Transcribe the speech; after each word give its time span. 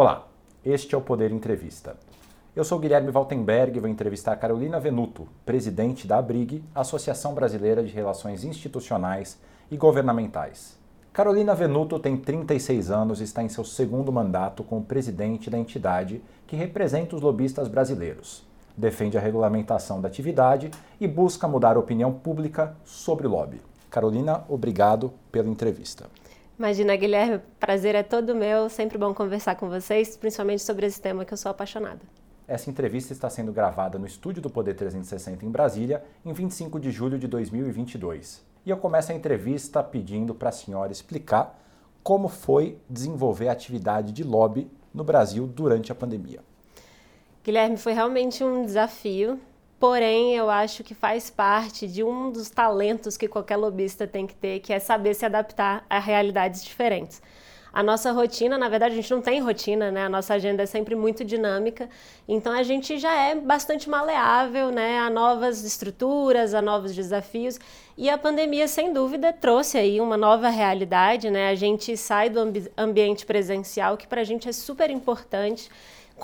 Olá, 0.00 0.26
este 0.64 0.94
é 0.94 0.98
o 0.98 1.00
Poder 1.02 1.30
Entrevista. 1.30 1.94
Eu 2.56 2.64
sou 2.64 2.78
Guilherme 2.78 3.10
Valtenberg 3.10 3.76
e 3.76 3.80
vou 3.80 3.90
entrevistar 3.90 4.34
Carolina 4.36 4.80
Venuto, 4.80 5.28
presidente 5.44 6.06
da 6.06 6.16
ABRIG, 6.16 6.64
Associação 6.74 7.34
Brasileira 7.34 7.82
de 7.84 7.92
Relações 7.92 8.42
Institucionais 8.42 9.38
e 9.70 9.76
Governamentais. 9.76 10.78
Carolina 11.12 11.54
Venuto 11.54 11.98
tem 11.98 12.16
36 12.16 12.90
anos 12.90 13.20
e 13.20 13.24
está 13.24 13.42
em 13.42 13.50
seu 13.50 13.62
segundo 13.62 14.10
mandato 14.10 14.64
como 14.64 14.82
presidente 14.82 15.50
da 15.50 15.58
entidade 15.58 16.22
que 16.46 16.56
representa 16.56 17.14
os 17.14 17.20
lobistas 17.20 17.68
brasileiros. 17.68 18.42
Defende 18.74 19.18
a 19.18 19.20
regulamentação 19.20 20.00
da 20.00 20.08
atividade 20.08 20.70
e 20.98 21.06
busca 21.06 21.46
mudar 21.46 21.76
a 21.76 21.78
opinião 21.78 22.10
pública 22.10 22.74
sobre 22.86 23.26
o 23.26 23.30
lobby. 23.30 23.60
Carolina, 23.90 24.44
obrigado 24.48 25.12
pela 25.30 25.50
entrevista. 25.50 26.06
Imagina, 26.60 26.94
Guilherme, 26.94 27.40
prazer 27.58 27.94
é 27.94 28.02
todo 28.02 28.34
meu, 28.34 28.68
sempre 28.68 28.98
bom 28.98 29.14
conversar 29.14 29.54
com 29.54 29.70
vocês, 29.70 30.14
principalmente 30.14 30.60
sobre 30.60 30.84
esse 30.84 31.00
tema 31.00 31.24
que 31.24 31.32
eu 31.32 31.38
sou 31.38 31.50
apaixonada. 31.50 32.00
Essa 32.46 32.68
entrevista 32.68 33.14
está 33.14 33.30
sendo 33.30 33.50
gravada 33.50 33.98
no 33.98 34.06
estúdio 34.06 34.42
do 34.42 34.50
Poder 34.50 34.74
360 34.74 35.42
em 35.46 35.48
Brasília, 35.48 36.04
em 36.22 36.34
25 36.34 36.78
de 36.78 36.90
julho 36.90 37.18
de 37.18 37.26
2022. 37.26 38.44
E 38.66 38.68
eu 38.68 38.76
começo 38.76 39.10
a 39.10 39.14
entrevista 39.14 39.82
pedindo 39.82 40.34
para 40.34 40.50
a 40.50 40.52
senhora 40.52 40.92
explicar 40.92 41.58
como 42.02 42.28
foi 42.28 42.76
desenvolver 42.90 43.48
a 43.48 43.52
atividade 43.52 44.12
de 44.12 44.22
lobby 44.22 44.70
no 44.92 45.02
Brasil 45.02 45.46
durante 45.46 45.90
a 45.90 45.94
pandemia. 45.94 46.40
Guilherme, 47.42 47.78
foi 47.78 47.94
realmente 47.94 48.44
um 48.44 48.66
desafio 48.66 49.40
Porém, 49.80 50.36
eu 50.36 50.50
acho 50.50 50.84
que 50.84 50.94
faz 50.94 51.30
parte 51.30 51.88
de 51.88 52.04
um 52.04 52.30
dos 52.30 52.50
talentos 52.50 53.16
que 53.16 53.26
qualquer 53.26 53.56
lobista 53.56 54.06
tem 54.06 54.26
que 54.26 54.34
ter, 54.34 54.60
que 54.60 54.74
é 54.74 54.78
saber 54.78 55.14
se 55.14 55.24
adaptar 55.24 55.86
a 55.88 55.98
realidades 55.98 56.62
diferentes. 56.62 57.22
A 57.72 57.82
nossa 57.82 58.12
rotina, 58.12 58.58
na 58.58 58.68
verdade, 58.68 58.92
a 58.92 58.96
gente 58.96 59.10
não 59.10 59.22
tem 59.22 59.40
rotina, 59.40 59.90
né? 59.90 60.04
A 60.04 60.08
nossa 60.08 60.34
agenda 60.34 60.62
é 60.62 60.66
sempre 60.66 60.94
muito 60.94 61.24
dinâmica, 61.24 61.88
então 62.28 62.52
a 62.52 62.62
gente 62.62 62.98
já 62.98 63.14
é 63.14 63.34
bastante 63.34 63.88
maleável, 63.88 64.70
né? 64.70 64.98
A 64.98 65.08
novas 65.08 65.64
estruturas, 65.64 66.52
a 66.52 66.60
novos 66.60 66.94
desafios. 66.94 67.58
E 67.96 68.10
a 68.10 68.18
pandemia, 68.18 68.68
sem 68.68 68.92
dúvida, 68.92 69.32
trouxe 69.32 69.78
aí 69.78 69.98
uma 69.98 70.16
nova 70.18 70.50
realidade, 70.50 71.30
né? 71.30 71.48
A 71.48 71.54
gente 71.54 71.96
sai 71.96 72.28
do 72.28 72.40
ambi 72.40 72.70
ambiente 72.76 73.24
presencial, 73.24 73.96
que 73.96 74.06
para 74.06 74.20
a 74.20 74.24
gente 74.24 74.46
é 74.46 74.52
super 74.52 74.90
importante 74.90 75.70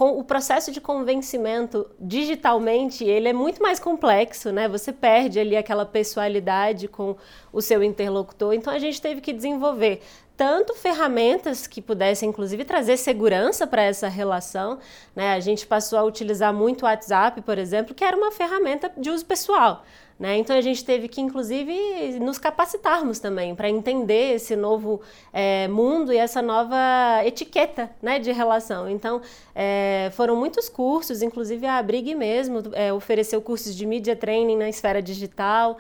o 0.05 0.25
processo 0.25 0.71
de 0.71 0.81
convencimento 0.81 1.89
digitalmente 1.99 3.05
ele 3.05 3.29
é 3.29 3.33
muito 3.33 3.63
mais 3.63 3.81
complexo, 3.81 4.53
né? 4.53 4.69
Você 4.69 4.93
perde 4.93 5.41
ali 5.41 5.57
aquela 5.57 5.87
pessoalidade 5.87 6.89
com 6.89 7.17
o 7.53 7.63
seu 7.63 7.83
interlocutor. 7.83 8.53
Então 8.53 8.73
a 8.73 8.79
gente 8.79 9.01
teve 9.01 9.21
que 9.21 9.33
desenvolver 9.33 10.03
tanto 10.37 10.75
ferramentas 10.75 11.67
que 11.67 11.81
pudessem, 11.81 12.29
inclusive, 12.29 12.65
trazer 12.65 12.99
segurança 12.99 13.67
para 13.67 13.83
essa 13.83 14.07
relação. 14.07 14.79
Né? 15.15 15.33
A 15.33 15.41
gente 15.41 15.67
passou 15.67 15.99
a 15.99 16.05
utilizar 16.05 16.53
muito 16.53 16.83
o 16.83 16.85
WhatsApp, 16.85 17.41
por 17.41 17.57
exemplo, 17.57 17.95
que 17.95 18.05
era 18.05 18.17
uma 18.17 18.31
ferramenta 18.31 18.93
de 18.97 19.09
uso 19.09 19.25
pessoal. 19.25 19.83
Né? 20.19 20.39
Então 20.39 20.57
a 20.57 20.63
gente 20.63 20.83
teve 20.83 21.09
que, 21.09 21.21
inclusive, 21.21 22.19
nos 22.21 22.39
capacitarmos 22.39 23.19
também 23.19 23.55
para 23.55 23.69
entender 23.69 24.35
esse 24.35 24.57
novo 24.57 25.03
é, 25.31 25.69
mundo 25.69 26.11
e 26.11 26.17
essa 26.17 26.41
nova 26.41 26.77
etiqueta 27.25 27.91
né, 28.01 28.19
de 28.19 28.33
relação. 28.33 28.89
Então 28.89 29.21
é, 29.55 30.11
foram 30.15 30.35
muitos 30.35 30.71
cursos, 30.71 31.21
inclusive 31.21 31.67
a 31.67 31.83
Brig 31.83 32.15
mesmo 32.15 32.63
é, 32.73 32.91
ofereceu 32.93 33.43
cursos 33.43 33.77
de 33.77 33.85
media 33.85 34.17
training 34.17 34.57
na 34.57 34.69
esfera 34.69 35.03
digital. 35.03 35.77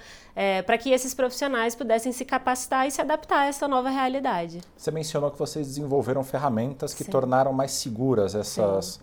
para 0.66 0.76
que 0.76 0.90
esses 0.90 1.14
profissionais 1.14 1.74
pudessem 1.74 2.12
se 2.12 2.22
capacitar 2.22 2.86
e 2.86 2.90
se 2.90 3.00
adaptar 3.00 3.40
a 3.40 3.46
essa 3.46 3.66
nova 3.66 3.88
realidade. 3.88 4.60
Você 4.76 4.90
mencionou 4.90 5.30
que 5.30 5.38
vocês 5.38 5.66
desenvolveram 5.66 6.22
ferramentas 6.22 6.92
que 6.92 7.04
Sim. 7.04 7.10
tornaram 7.10 7.54
mais 7.54 7.70
seguras 7.72 8.34
essas, 8.34 9.00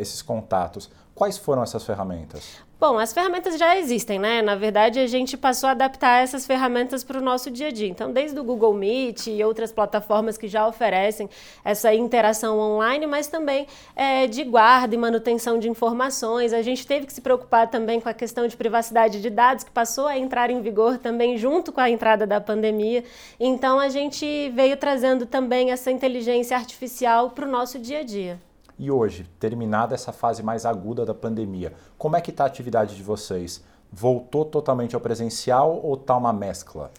esses 0.00 0.22
contatos. 0.22 0.90
Quais 1.14 1.38
foram 1.38 1.62
essas 1.62 1.84
ferramentas? 1.84 2.64
Bom, 2.80 2.98
as 2.98 3.14
ferramentas 3.14 3.56
já 3.56 3.78
existem, 3.78 4.18
né? 4.18 4.42
Na 4.42 4.56
verdade, 4.56 4.98
a 4.98 5.06
gente 5.06 5.36
passou 5.36 5.68
a 5.68 5.70
adaptar 5.70 6.22
essas 6.22 6.44
ferramentas 6.44 7.04
para 7.04 7.18
o 7.18 7.22
nosso 7.22 7.50
dia 7.50 7.68
a 7.68 7.70
dia. 7.70 7.88
Então, 7.88 8.12
desde 8.12 8.38
o 8.38 8.44
Google 8.44 8.74
Meet 8.74 9.28
e 9.28 9.42
outras 9.44 9.72
plataformas 9.72 10.36
que 10.36 10.48
já 10.48 10.66
oferecem 10.66 11.30
essa 11.64 11.94
interação 11.94 12.58
online, 12.58 13.06
mas 13.06 13.28
também 13.28 13.66
é, 13.94 14.26
de 14.26 14.42
guarda 14.42 14.94
e 14.94 14.98
manutenção 14.98 15.58
de 15.58 15.66
informações. 15.66 16.52
A 16.52 16.62
gente 16.62 16.84
teve 16.86 17.06
que 17.06 17.12
se 17.12 17.20
preocupar 17.20 17.70
também 17.70 18.00
com 18.00 18.08
a 18.08 18.12
questão 18.12 18.46
de 18.46 18.56
privacidade 18.56 19.22
de 19.22 19.30
dados, 19.30 19.64
que 19.64 19.70
passou 19.70 20.06
a 20.06 20.18
entrar 20.18 20.50
em 20.50 20.60
vigor 20.60 20.98
também 20.98 21.38
junto 21.38 21.72
com 21.72 21.80
a 21.80 21.88
entrada 21.88 22.26
da 22.26 22.40
pandemia. 22.40 23.04
Então, 23.38 23.78
a 23.78 23.88
gente 23.88 24.50
veio 24.50 24.76
trazendo 24.76 25.24
também 25.24 25.70
essa 25.70 25.92
inteligência 25.92 26.56
artificial 26.56 27.30
para 27.30 27.46
o 27.46 27.50
nosso 27.50 27.78
dia 27.78 28.00
a 28.00 28.02
dia. 28.02 28.38
E 28.78 28.90
hoje, 28.90 29.24
terminada 29.38 29.94
essa 29.94 30.12
fase 30.12 30.42
mais 30.42 30.66
aguda 30.66 31.06
da 31.06 31.14
pandemia, 31.14 31.72
como 31.96 32.16
é 32.16 32.20
que 32.20 32.30
está 32.30 32.44
a 32.44 32.46
atividade 32.46 32.96
de 32.96 33.02
vocês? 33.02 33.62
Voltou 33.92 34.44
totalmente 34.44 34.94
ao 34.94 35.00
presencial 35.00 35.80
ou 35.82 35.94
está 35.94 36.16
uma 36.16 36.32
mescla? 36.32 36.90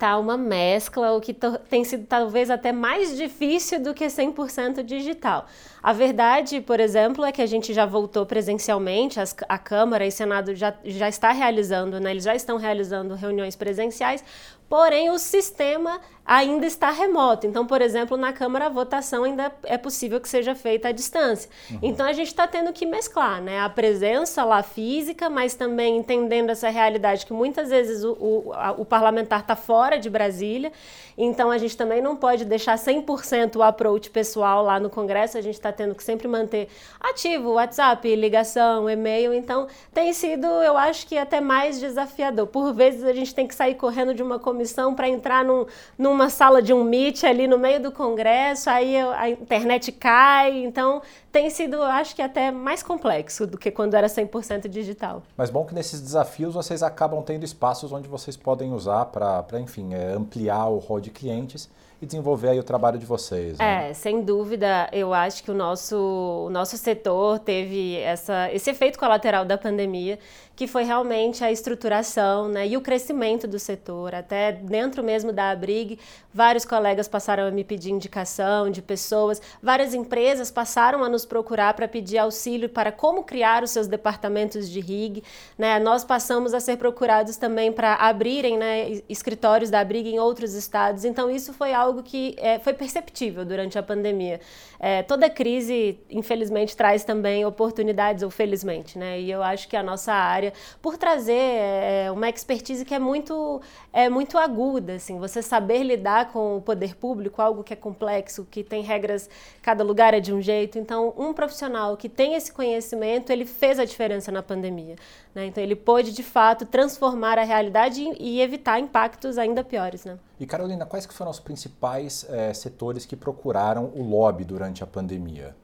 Está 0.00 0.18
uma 0.18 0.36
mescla, 0.36 1.12
o 1.12 1.20
que 1.20 1.36
tem 1.68 1.84
sido 1.84 2.06
talvez 2.06 2.48
até 2.48 2.72
mais 2.72 3.16
difícil 3.18 3.82
do 3.82 3.92
que 3.92 4.06
100% 4.06 4.82
digital. 4.82 5.44
A 5.82 5.92
verdade, 5.92 6.60
por 6.62 6.80
exemplo, 6.80 7.22
é 7.22 7.30
que 7.30 7.42
a 7.42 7.46
gente 7.46 7.74
já 7.74 7.84
voltou 7.84 8.24
presencialmente, 8.24 9.20
as, 9.20 9.36
a 9.46 9.58
Câmara 9.58 10.06
e 10.06 10.08
o 10.08 10.12
Senado 10.12 10.54
já, 10.54 10.74
já 10.84 11.06
está 11.06 11.32
realizando, 11.32 12.00
né, 12.00 12.12
eles 12.12 12.24
já 12.24 12.34
estão 12.34 12.56
realizando 12.56 13.14
reuniões 13.14 13.54
presenciais, 13.54 14.24
porém 14.70 15.10
o 15.10 15.18
sistema 15.18 16.00
ainda 16.24 16.64
está 16.64 16.92
remoto. 16.92 17.44
Então, 17.44 17.66
por 17.66 17.82
exemplo, 17.82 18.16
na 18.16 18.32
Câmara 18.32 18.66
a 18.66 18.68
votação 18.68 19.24
ainda 19.24 19.52
é 19.64 19.76
possível 19.76 20.20
que 20.20 20.28
seja 20.28 20.54
feita 20.54 20.86
à 20.86 20.92
distância. 20.92 21.50
Uhum. 21.68 21.78
Então 21.82 22.06
a 22.06 22.12
gente 22.12 22.28
está 22.28 22.46
tendo 22.46 22.72
que 22.72 22.86
mesclar 22.86 23.42
né? 23.42 23.58
a 23.58 23.68
presença 23.68 24.44
lá 24.44 24.62
física, 24.62 25.28
mas 25.28 25.54
também 25.54 25.96
entendendo 25.96 26.50
essa 26.50 26.68
realidade 26.68 27.26
que 27.26 27.32
muitas 27.32 27.70
vezes 27.70 28.04
o, 28.04 28.12
o, 28.12 28.52
a, 28.52 28.70
o 28.70 28.84
parlamentar 28.84 29.40
está 29.40 29.56
fora 29.56 29.98
de 29.98 30.08
Brasília. 30.08 30.70
Então 31.18 31.50
a 31.50 31.58
gente 31.58 31.76
também 31.76 32.00
não 32.00 32.14
pode 32.14 32.44
deixar 32.44 32.76
100% 32.76 33.56
o 33.56 33.62
approach 33.64 34.08
pessoal 34.08 34.62
lá 34.62 34.78
no 34.78 34.88
Congresso, 34.88 35.36
a 35.36 35.40
gente 35.40 35.56
está 35.56 35.72
tendo 35.72 35.96
que 35.96 36.04
sempre 36.04 36.28
manter 36.28 36.68
ativo 37.00 37.50
o 37.50 37.52
WhatsApp, 37.54 38.14
ligação, 38.14 38.88
e-mail. 38.88 39.34
Então 39.34 39.66
tem 39.92 40.12
sido, 40.12 40.46
eu 40.46 40.78
acho 40.78 41.08
que 41.08 41.18
até 41.18 41.40
mais 41.40 41.80
desafiador. 41.80 42.46
Por 42.46 42.72
vezes 42.72 43.02
a 43.02 43.12
gente 43.12 43.34
tem 43.34 43.48
que 43.48 43.54
sair 43.54 43.74
correndo 43.74 44.14
de 44.14 44.22
uma 44.22 44.38
comissão 44.38 44.59
para 44.94 45.08
entrar 45.08 45.44
num, 45.44 45.66
numa 45.98 46.30
sala 46.30 46.60
de 46.60 46.72
um 46.72 46.84
meet 46.84 47.24
ali 47.24 47.46
no 47.46 47.58
meio 47.58 47.80
do 47.80 47.92
congresso, 47.92 48.68
aí 48.70 48.96
a 48.96 49.28
internet 49.30 49.92
cai, 49.92 50.64
então 50.64 51.02
tem 51.32 51.48
sido, 51.48 51.82
acho 51.82 52.14
que 52.14 52.22
até 52.22 52.50
mais 52.50 52.82
complexo 52.82 53.46
do 53.46 53.56
que 53.56 53.70
quando 53.70 53.94
era 53.94 54.06
100% 54.06 54.68
digital. 54.68 55.22
Mas 55.36 55.50
bom 55.50 55.64
que 55.64 55.74
nesses 55.74 56.00
desafios 56.00 56.54
vocês 56.54 56.82
acabam 56.82 57.22
tendo 57.22 57.44
espaços 57.44 57.92
onde 57.92 58.08
vocês 58.08 58.36
podem 58.36 58.72
usar 58.72 59.06
para, 59.06 59.60
enfim, 59.60 59.94
é, 59.94 60.12
ampliar 60.12 60.66
o 60.68 60.78
rol 60.78 61.00
de 61.00 61.10
clientes 61.10 61.68
e 62.02 62.06
desenvolver 62.06 62.48
aí 62.48 62.58
o 62.58 62.62
trabalho 62.62 62.98
de 62.98 63.04
vocês. 63.04 63.58
Né? 63.58 63.90
É, 63.90 63.94
sem 63.94 64.22
dúvida, 64.22 64.88
eu 64.90 65.12
acho 65.12 65.44
que 65.44 65.50
o 65.50 65.54
nosso, 65.54 66.46
o 66.46 66.50
nosso 66.50 66.78
setor 66.78 67.38
teve 67.38 67.96
essa, 67.98 68.50
esse 68.52 68.70
efeito 68.70 68.98
colateral 68.98 69.44
da 69.44 69.58
pandemia, 69.58 70.18
que 70.60 70.66
foi 70.66 70.84
realmente 70.84 71.42
a 71.42 71.50
estruturação 71.50 72.46
né, 72.46 72.68
e 72.68 72.76
o 72.76 72.82
crescimento 72.82 73.48
do 73.48 73.58
setor. 73.58 74.14
Até 74.14 74.52
dentro 74.52 75.02
mesmo 75.02 75.32
da 75.32 75.52
Abrig, 75.52 75.98
vários 76.34 76.66
colegas 76.66 77.08
passaram 77.08 77.44
a 77.44 77.50
me 77.50 77.64
pedir 77.64 77.90
indicação 77.90 78.68
de 78.68 78.82
pessoas, 78.82 79.40
várias 79.62 79.94
empresas 79.94 80.50
passaram 80.50 81.02
a 81.02 81.08
nos 81.08 81.24
procurar 81.24 81.72
para 81.72 81.88
pedir 81.88 82.18
auxílio 82.18 82.68
para 82.68 82.92
como 82.92 83.24
criar 83.24 83.62
os 83.62 83.70
seus 83.70 83.86
departamentos 83.86 84.68
de 84.68 84.80
RIG. 84.80 85.24
Né? 85.56 85.78
Nós 85.78 86.04
passamos 86.04 86.52
a 86.52 86.60
ser 86.60 86.76
procurados 86.76 87.38
também 87.38 87.72
para 87.72 87.94
abrirem 87.94 88.58
né, 88.58 89.00
escritórios 89.08 89.70
da 89.70 89.80
Abrig 89.80 90.10
em 90.10 90.18
outros 90.18 90.52
estados. 90.52 91.06
Então, 91.06 91.30
isso 91.30 91.54
foi 91.54 91.72
algo 91.72 92.02
que 92.02 92.36
é, 92.36 92.58
foi 92.58 92.74
perceptível 92.74 93.46
durante 93.46 93.78
a 93.78 93.82
pandemia. 93.82 94.40
É, 94.82 95.02
toda 95.02 95.28
crise, 95.28 96.00
infelizmente, 96.08 96.74
traz 96.74 97.04
também 97.04 97.44
oportunidades, 97.44 98.22
ou 98.22 98.30
felizmente, 98.30 98.98
né? 98.98 99.20
E 99.20 99.30
eu 99.30 99.42
acho 99.42 99.68
que 99.68 99.76
a 99.76 99.82
nossa 99.82 100.10
área, 100.10 100.49
por 100.80 100.96
trazer 100.96 101.32
é, 101.32 102.10
uma 102.12 102.28
expertise 102.28 102.84
que 102.84 102.94
é 102.94 102.98
muito, 102.98 103.60
é 103.92 104.08
muito 104.08 104.38
aguda, 104.38 104.94
assim, 104.94 105.18
você 105.18 105.42
saber 105.42 105.82
lidar 105.82 106.32
com 106.32 106.56
o 106.56 106.60
poder 106.60 106.96
público, 106.96 107.40
algo 107.40 107.62
que 107.62 107.72
é 107.72 107.76
complexo, 107.76 108.46
que 108.50 108.62
tem 108.62 108.82
regras, 108.82 109.28
cada 109.62 109.84
lugar 109.84 110.14
é 110.14 110.20
de 110.20 110.32
um 110.32 110.40
jeito. 110.40 110.78
Então, 110.78 111.14
um 111.16 111.32
profissional 111.32 111.96
que 111.96 112.08
tem 112.08 112.34
esse 112.34 112.52
conhecimento, 112.52 113.30
ele 113.30 113.46
fez 113.46 113.78
a 113.78 113.84
diferença 113.84 114.30
na 114.30 114.42
pandemia. 114.42 114.96
Né? 115.34 115.46
Então, 115.46 115.62
ele 115.62 115.76
pôde, 115.76 116.12
de 116.12 116.22
fato, 116.22 116.66
transformar 116.66 117.38
a 117.38 117.44
realidade 117.44 118.02
e 118.18 118.40
evitar 118.40 118.78
impactos 118.78 119.38
ainda 119.38 119.62
piores, 119.62 120.04
né? 120.04 120.18
E 120.38 120.46
Carolina, 120.46 120.86
quais 120.86 121.04
que 121.04 121.12
foram 121.12 121.30
os 121.30 121.38
principais 121.38 122.26
é, 122.30 122.52
setores 122.54 123.04
que 123.04 123.14
procuraram 123.14 123.92
o 123.94 124.02
lobby 124.02 124.42
durante 124.42 124.82
a 124.82 124.86
pandemia? 124.86 125.54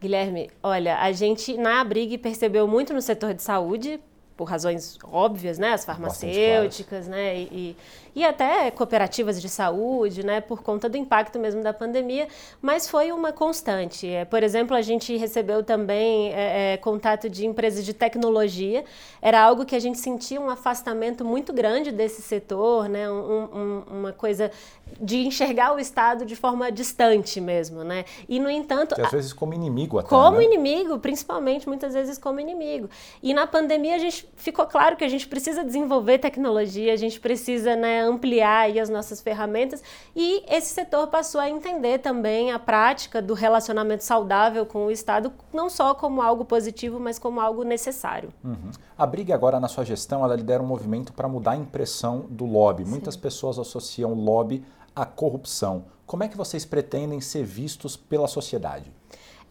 Guilherme, 0.00 0.48
olha, 0.62 0.98
a 0.98 1.12
gente 1.12 1.58
na 1.58 1.80
Abrig 1.80 2.16
percebeu 2.16 2.66
muito 2.66 2.94
no 2.94 3.02
setor 3.02 3.34
de 3.34 3.42
saúde, 3.42 4.00
por 4.40 4.48
razões 4.48 4.98
óbvias, 5.04 5.58
né? 5.58 5.74
As 5.74 5.84
farmacêuticas, 5.84 7.06
né? 7.06 7.36
E, 7.36 7.76
e, 8.14 8.20
e, 8.20 8.24
até 8.24 8.70
cooperativas 8.70 9.38
de 9.38 9.50
saúde, 9.50 10.24
né? 10.24 10.40
Por 10.40 10.62
conta 10.62 10.88
do 10.88 10.96
impacto 10.96 11.38
mesmo 11.38 11.62
da 11.62 11.74
pandemia, 11.74 12.26
mas 12.62 12.88
foi 12.88 13.12
uma 13.12 13.34
constante. 13.34 14.08
É, 14.08 14.24
por 14.24 14.42
exemplo, 14.42 14.74
a 14.74 14.80
gente 14.80 15.14
recebeu 15.14 15.62
também 15.62 16.32
é, 16.32 16.72
é, 16.72 16.76
contato 16.78 17.28
de 17.28 17.44
empresas 17.44 17.84
de 17.84 17.92
tecnologia. 17.92 18.82
Era 19.20 19.42
algo 19.42 19.66
que 19.66 19.76
a 19.76 19.78
gente 19.78 19.98
sentia 19.98 20.40
um 20.40 20.48
afastamento 20.48 21.22
muito 21.22 21.52
grande 21.52 21.92
desse 21.92 22.22
setor, 22.22 22.88
né? 22.88 23.10
Um, 23.10 23.42
um, 23.52 23.82
uma 23.98 24.12
coisa 24.14 24.50
de 25.00 25.26
enxergar 25.26 25.74
o 25.74 25.78
Estado 25.78 26.24
de 26.24 26.34
forma 26.34 26.70
distante 26.72 27.40
mesmo, 27.40 27.84
né? 27.84 28.04
E 28.28 28.40
no 28.40 28.50
entanto, 28.50 28.94
que 28.94 29.00
às 29.00 29.10
vezes 29.10 29.32
como 29.32 29.54
inimigo 29.54 29.98
até, 29.98 30.08
como 30.08 30.38
né? 30.38 30.44
inimigo, 30.44 30.98
principalmente 30.98 31.68
muitas 31.68 31.94
vezes 31.94 32.18
como 32.18 32.40
inimigo. 32.40 32.88
E 33.22 33.34
na 33.34 33.46
pandemia 33.46 33.96
a 33.96 33.98
gente 33.98 34.28
ficou 34.36 34.66
claro 34.66 34.96
que 34.96 35.04
a 35.04 35.08
gente 35.08 35.28
precisa 35.28 35.64
desenvolver 35.64 36.18
tecnologia, 36.18 36.92
a 36.92 36.96
gente 36.96 37.20
precisa 37.20 37.76
né, 37.76 38.00
ampliar 38.02 38.60
aí 38.60 38.80
as 38.80 38.88
nossas 38.88 39.20
ferramentas 39.20 39.82
e 40.14 40.42
esse 40.48 40.72
setor 40.74 41.08
passou 41.08 41.40
a 41.40 41.48
entender 41.48 41.98
também 41.98 42.52
a 42.52 42.58
prática 42.58 43.20
do 43.20 43.34
relacionamento 43.34 44.04
saudável 44.04 44.64
com 44.64 44.86
o 44.86 44.90
Estado, 44.90 45.32
não 45.52 45.68
só 45.68 45.94
como 45.94 46.22
algo 46.22 46.44
positivo, 46.44 46.98
mas 46.98 47.18
como 47.18 47.40
algo 47.40 47.62
necessário. 47.62 48.32
Uhum. 48.44 48.70
A 48.96 49.06
Briga 49.06 49.34
agora 49.34 49.58
na 49.58 49.68
sua 49.68 49.84
gestão, 49.84 50.24
ela 50.24 50.36
lidera 50.36 50.62
um 50.62 50.66
movimento 50.66 51.12
para 51.12 51.26
mudar 51.26 51.52
a 51.52 51.56
impressão 51.56 52.26
do 52.28 52.44
lobby. 52.44 52.84
Sim. 52.84 52.90
Muitas 52.90 53.16
pessoas 53.16 53.58
associam 53.58 54.12
lobby 54.14 54.62
à 54.94 55.04
corrupção. 55.04 55.86
Como 56.06 56.22
é 56.22 56.28
que 56.28 56.36
vocês 56.36 56.64
pretendem 56.64 57.20
ser 57.20 57.44
vistos 57.44 57.96
pela 57.96 58.26
sociedade? 58.26 58.92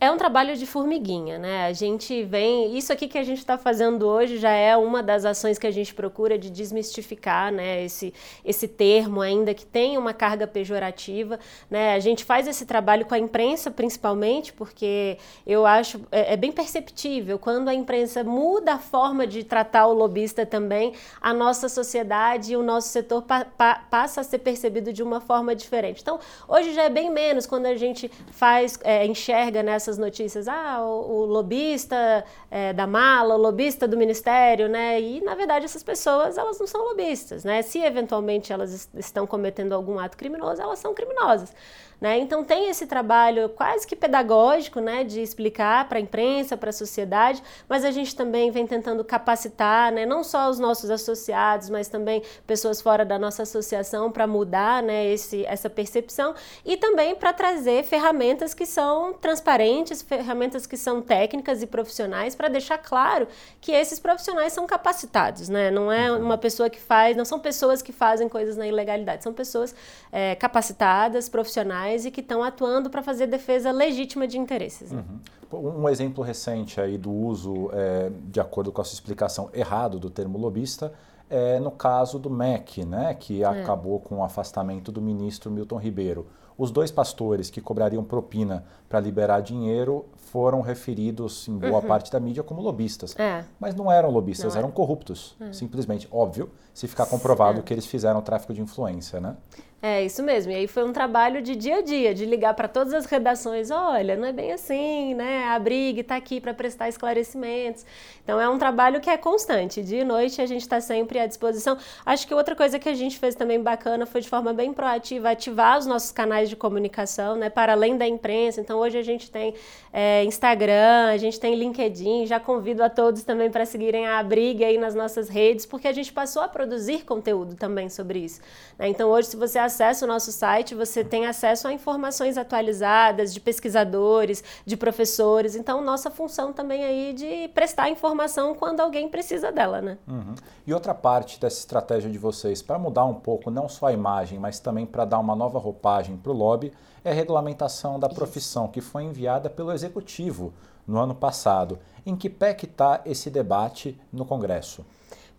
É 0.02 0.10
um 0.10 0.16
trabalho 0.16 0.56
de 0.56 0.66
formiguinha, 0.66 1.38
né? 1.38 1.66
A 1.66 1.74
gente 1.74 2.24
vem. 2.24 2.78
Isso 2.78 2.94
aqui 2.94 3.06
que 3.06 3.18
a 3.18 3.24
gente 3.24 3.40
está 3.40 3.58
fazendo 3.58 4.08
hoje 4.08 4.38
já 4.38 4.52
é 4.52 4.78
uma 4.78 5.04
das 5.04 5.26
ações 5.26 5.60
que 5.60 5.68
a 5.68 5.72
gente 5.72 5.94
procura 5.94 6.38
de 6.38 6.50
desmistificar, 6.50 7.52
né? 7.52 7.84
Esse, 7.84 8.14
esse 8.46 8.66
termo, 8.66 9.20
ainda 9.20 9.54
que 9.54 9.66
tem 9.66 9.98
uma 9.98 10.14
carga 10.14 10.48
pejorativa. 10.48 11.38
Né? 11.70 11.96
A 11.96 12.00
gente 12.00 12.24
faz 12.24 12.48
esse 12.48 12.66
trabalho 12.66 13.06
com 13.06 13.14
a 13.14 13.20
imprensa, 13.20 13.70
principalmente, 13.70 14.54
porque 14.54 15.18
eu 15.46 15.66
acho 15.66 16.00
é, 16.14 16.34
é 16.34 16.38
bem 16.38 16.54
perceptível 16.54 17.38
quando 17.38 17.68
a 17.68 17.74
imprensa 17.74 18.24
muda 18.24 18.76
a 18.76 18.80
forma 18.80 19.28
de 19.28 19.44
tratar 19.44 19.88
o 19.88 19.94
lobista 19.94 20.46
também, 20.46 20.94
a 21.20 21.34
nossa 21.34 21.68
sociedade 21.68 22.54
e 22.54 22.56
o 22.56 22.64
nosso 22.64 22.88
setor 22.88 23.24
pa, 23.24 23.44
pa, 23.44 23.84
passa 23.92 24.22
a 24.22 24.24
ser 24.24 24.40
percebido 24.40 24.94
de 24.94 25.04
uma 25.04 25.20
forma 25.20 25.54
diferente. 25.54 26.02
Então, 26.02 26.22
hoje 26.48 26.74
já 26.74 26.84
é 26.84 26.90
bem 26.90 27.12
menos 27.12 27.46
quando 27.46 27.66
a 27.66 27.76
gente 27.76 28.10
faz, 28.32 28.80
é, 28.86 29.06
enxerga 29.06 29.62
nessa 29.62 29.89
essas 29.90 29.98
notícias, 29.98 30.48
ah, 30.48 30.82
o, 30.84 31.22
o 31.22 31.26
lobista 31.26 32.24
é, 32.52 32.72
da 32.72 32.86
mala, 32.86 33.36
o 33.36 33.38
lobista 33.38 33.88
do 33.88 33.98
ministério, 33.98 34.70
né? 34.70 35.02
E 35.02 35.22
na 35.22 35.34
verdade 35.34 35.66
essas 35.66 35.82
pessoas 35.84 36.38
elas 36.38 36.60
não 36.60 36.68
são 36.68 36.82
lobistas, 36.84 37.44
né? 37.44 37.62
Se 37.64 37.80
eventualmente 37.80 38.54
elas 38.54 38.90
estão 38.94 39.26
cometendo 39.26 39.74
algum 39.74 39.98
ato 40.00 40.16
criminoso, 40.16 40.62
elas 40.62 40.80
são 40.80 40.94
criminosas. 40.94 41.54
Né? 42.00 42.18
Então 42.20 42.46
tem 42.46 42.70
esse 42.70 42.88
trabalho 42.88 43.50
quase 43.50 43.86
que 43.86 43.94
pedagógico 43.94 44.80
né, 44.80 45.04
de 45.04 45.22
explicar 45.22 45.90
para 45.90 45.98
a 45.98 46.02
imprensa, 46.02 46.56
para 46.56 46.70
a 46.70 46.74
sociedade, 46.74 47.44
mas 47.68 47.84
a 47.84 47.92
gente 47.92 48.16
também 48.16 48.52
vem 48.52 48.66
tentando 48.66 49.04
capacitar 49.04 49.92
né, 49.92 50.06
não 50.06 50.24
só 50.24 50.50
os 50.50 50.60
nossos 50.60 50.90
associados, 50.90 51.70
mas 51.70 51.90
também 51.90 52.24
pessoas 52.48 52.82
fora 52.82 53.04
da 53.04 53.20
nossa 53.20 53.44
associação 53.44 54.10
para 54.10 54.26
mudar 54.26 54.82
né, 54.82 55.08
esse, 55.08 55.46
essa 55.46 55.70
percepção 55.70 56.34
e 56.64 56.78
também 56.78 57.16
para 57.16 57.34
trazer 57.34 57.84
ferramentas 57.84 58.54
que 58.54 58.66
são 58.66 59.12
transparentes, 59.12 60.02
ferramentas 60.02 60.66
que 60.66 60.78
são 60.78 61.02
técnicas 61.02 61.62
e 61.62 61.68
profissionais 61.68 62.34
para 62.34 62.48
deixar 62.48 62.78
claro 62.78 63.28
que 63.60 63.74
esses 63.74 64.00
profissionais 64.00 64.54
são 64.54 64.66
capacitados, 64.66 65.50
né? 65.50 65.70
não 65.70 65.92
é 65.92 66.10
uhum. 66.10 66.22
uma 66.22 66.38
pessoa 66.38 66.70
que 66.70 66.80
faz, 66.80 67.18
não 67.18 67.26
são 67.26 67.40
pessoas 67.40 67.82
que 67.82 67.92
fazem 67.92 68.30
coisas 68.30 68.56
na 68.56 68.66
ilegalidade, 68.66 69.22
são 69.22 69.34
pessoas 69.34 69.76
é, 70.14 70.34
capacitadas, 70.36 71.28
profissionais 71.28 71.89
profissionais 71.90 72.06
e 72.06 72.12
que 72.12 72.22
estão 72.22 72.44
atuando 72.44 72.90
para 72.90 73.02
fazer 73.02 73.28
defesa 73.28 73.72
legítima 73.72 74.28
de 74.28 74.38
interesses. 74.38 74.92
Uhum. 74.92 75.82
Um 75.82 75.90
exemplo 75.90 76.24
recente 76.24 76.80
aí 76.80 76.98
do 76.98 77.12
uso, 77.12 77.72
é, 77.74 78.12
de 78.26 78.40
acordo 78.40 78.72
com 78.72 78.82
a 78.82 78.84
sua 78.84 78.94
explicação, 78.94 79.50
errado 79.54 80.00
do 80.00 80.10
termo 80.10 80.38
lobista 80.38 80.94
é 81.32 81.60
no 81.60 81.70
caso 81.70 82.18
do 82.18 82.30
MEC, 82.30 82.84
né, 82.84 83.14
que 83.14 83.44
é. 83.44 83.46
acabou 83.46 84.00
com 84.00 84.18
o 84.18 84.24
afastamento 84.24 84.92
do 84.92 85.00
ministro 85.00 85.52
Milton 85.52 85.78
Ribeiro. 85.78 86.28
Os 86.58 86.72
dois 86.72 86.92
pastores 86.92 87.50
que 87.50 87.62
cobrariam 87.62 88.04
propina 88.04 88.66
para 88.90 89.00
liberar 89.00 89.40
dinheiro 89.40 90.06
foram 90.18 90.60
referidos 90.60 91.48
em 91.48 91.58
boa 91.58 91.76
uhum. 91.76 91.82
parte 91.88 92.12
da 92.12 92.20
mídia 92.20 92.44
como 92.44 92.62
lobistas. 92.62 93.16
É. 93.18 93.46
Mas 93.60 93.76
não 93.76 93.92
eram 93.92 94.10
lobistas, 94.10 94.56
não 94.56 94.60
eram 94.60 94.72
corruptos, 94.72 95.38
é. 95.40 95.54
simplesmente. 95.54 96.08
Óbvio, 96.12 96.50
se 96.74 96.88
ficar 96.88 97.06
comprovado 97.06 97.60
é. 97.60 97.62
que 97.62 97.74
eles 97.74 97.86
fizeram 97.86 98.22
tráfico 98.22 98.54
de 98.54 98.62
influência, 98.62 99.22
né? 99.22 99.38
É, 99.82 100.04
isso 100.04 100.22
mesmo. 100.22 100.52
E 100.52 100.56
aí 100.56 100.68
foi 100.68 100.84
um 100.84 100.92
trabalho 100.92 101.42
de 101.42 101.56
dia 101.56 101.78
a 101.78 101.82
dia, 101.82 102.14
de 102.14 102.26
ligar 102.26 102.54
para 102.54 102.68
todas 102.68 102.94
as 102.94 103.06
redações, 103.06 103.72
olha, 103.72 104.18
não 104.18 104.28
é 104.28 104.34
bem 104.34 104.52
assim, 104.52 105.14
né? 105.14 105.46
A 105.46 105.58
Brigue 105.58 106.02
está 106.02 106.18
aqui 106.18 106.42
para 106.42 106.54
prestar 106.54 106.90
esclarecimentos. 106.90 107.86
Então 108.22 108.42
é 108.42 108.50
um 108.50 108.58
trabalho 108.58 109.00
que 109.00 109.10
é 109.10 109.16
constante. 109.16 109.82
Dia 109.82 110.02
e 110.02 110.04
noite 110.04 110.42
a 110.42 110.46
gente 110.46 110.62
está 110.62 110.82
sempre 110.82 111.18
à 111.18 111.26
disposição. 111.26 111.78
Acho 112.06 112.28
que 112.28 112.34
outra 112.34 112.58
coisa 112.58 112.78
que 112.78 112.90
a 112.90 112.94
gente 112.94 113.18
fez 113.18 113.36
também 113.36 113.62
bacana 113.62 114.06
foi 114.06 114.20
de 114.20 114.28
forma 114.28 114.52
bem 114.54 114.74
proativa 114.74 115.30
ativar 115.30 115.80
os 115.80 115.86
nossos 115.86 116.12
canais 116.12 116.50
de 116.50 116.58
comunicação, 116.58 117.38
né? 117.38 117.50
Para 117.50 117.72
além 117.72 117.98
da 117.98 118.06
imprensa. 118.06 118.60
Então 118.60 118.80
hoje 118.80 118.98
a 118.98 119.04
gente 119.04 119.32
tem 119.32 119.54
é, 119.94 120.26
Instagram, 120.26 121.08
a 121.08 121.18
gente 121.18 121.40
tem 121.40 121.56
LinkedIn. 121.56 122.26
Já 122.26 122.38
convido 122.38 122.84
a 122.84 122.90
todos 122.90 123.24
também 123.24 123.50
para 123.50 123.66
seguirem 123.66 124.08
a 124.08 124.22
Brigue 124.22 124.66
aí 124.66 124.78
nas 124.78 124.94
nossas 124.94 125.30
redes, 125.30 125.66
porque 125.66 125.88
a 125.88 125.94
gente 125.94 126.12
passou 126.12 126.42
a 126.42 126.50
produzir 126.50 127.06
conteúdo 127.06 127.56
também 127.56 127.88
sobre 127.88 128.20
isso. 128.20 128.42
Né? 128.78 128.90
Então 128.90 129.10
hoje, 129.10 129.30
se 129.30 129.38
você 129.38 129.58
acessa 129.70 130.06
o 130.06 130.08
nosso 130.08 130.32
site, 130.32 130.74
você 130.74 131.04
tem 131.04 131.28
acesso 131.28 131.68
a 131.68 131.74
informações 131.74 132.38
atualizadas 132.38 133.32
de 133.34 133.40
pesquisadores, 133.40 134.44
de 134.66 134.76
professores. 134.76 135.56
Então, 135.56 135.82
nossa 135.82 136.10
função 136.10 136.52
também 136.52 136.84
aí 136.84 137.14
de 137.14 137.48
prestar 137.50 137.90
informação 137.90 138.56
quando 138.56 138.80
alguém 138.80 139.08
precisa 139.08 139.52
dela, 139.52 139.80
né? 139.82 139.98
Uhum. 140.08 140.34
E 140.66 140.74
outra 140.74 140.94
parte 140.94 141.40
dessa 141.40 141.60
estratégia 141.60 142.10
de 142.10 142.18
vocês 142.18 142.62
para 142.62 142.80
mudar 142.80 143.06
um 143.06 143.14
pouco 143.14 143.52
não 143.52 143.70
só 143.70 143.88
a 143.88 143.94
imagem, 143.94 144.40
mas 144.40 144.60
também 144.60 144.86
para 144.86 145.06
dar 145.06 145.20
uma 145.20 145.36
nova 145.36 145.60
roupagem 145.60 146.18
para 146.18 146.32
o 146.32 146.36
lobby 146.36 146.74
é 147.04 147.12
a 147.12 147.14
regulamentação 147.14 148.00
da 148.00 148.10
profissão 148.10 148.68
que 148.68 148.82
foi 148.82 149.04
enviada 149.04 149.50
pelo 149.50 149.72
executivo 149.72 150.52
no 150.86 151.00
ano 151.00 151.14
passado. 151.14 151.78
Em 152.06 152.16
que 152.16 152.30
pé 152.30 152.54
que 152.54 152.66
está 152.66 153.02
esse 153.06 153.30
debate 153.30 153.96
no 154.12 154.26
Congresso? 154.26 154.84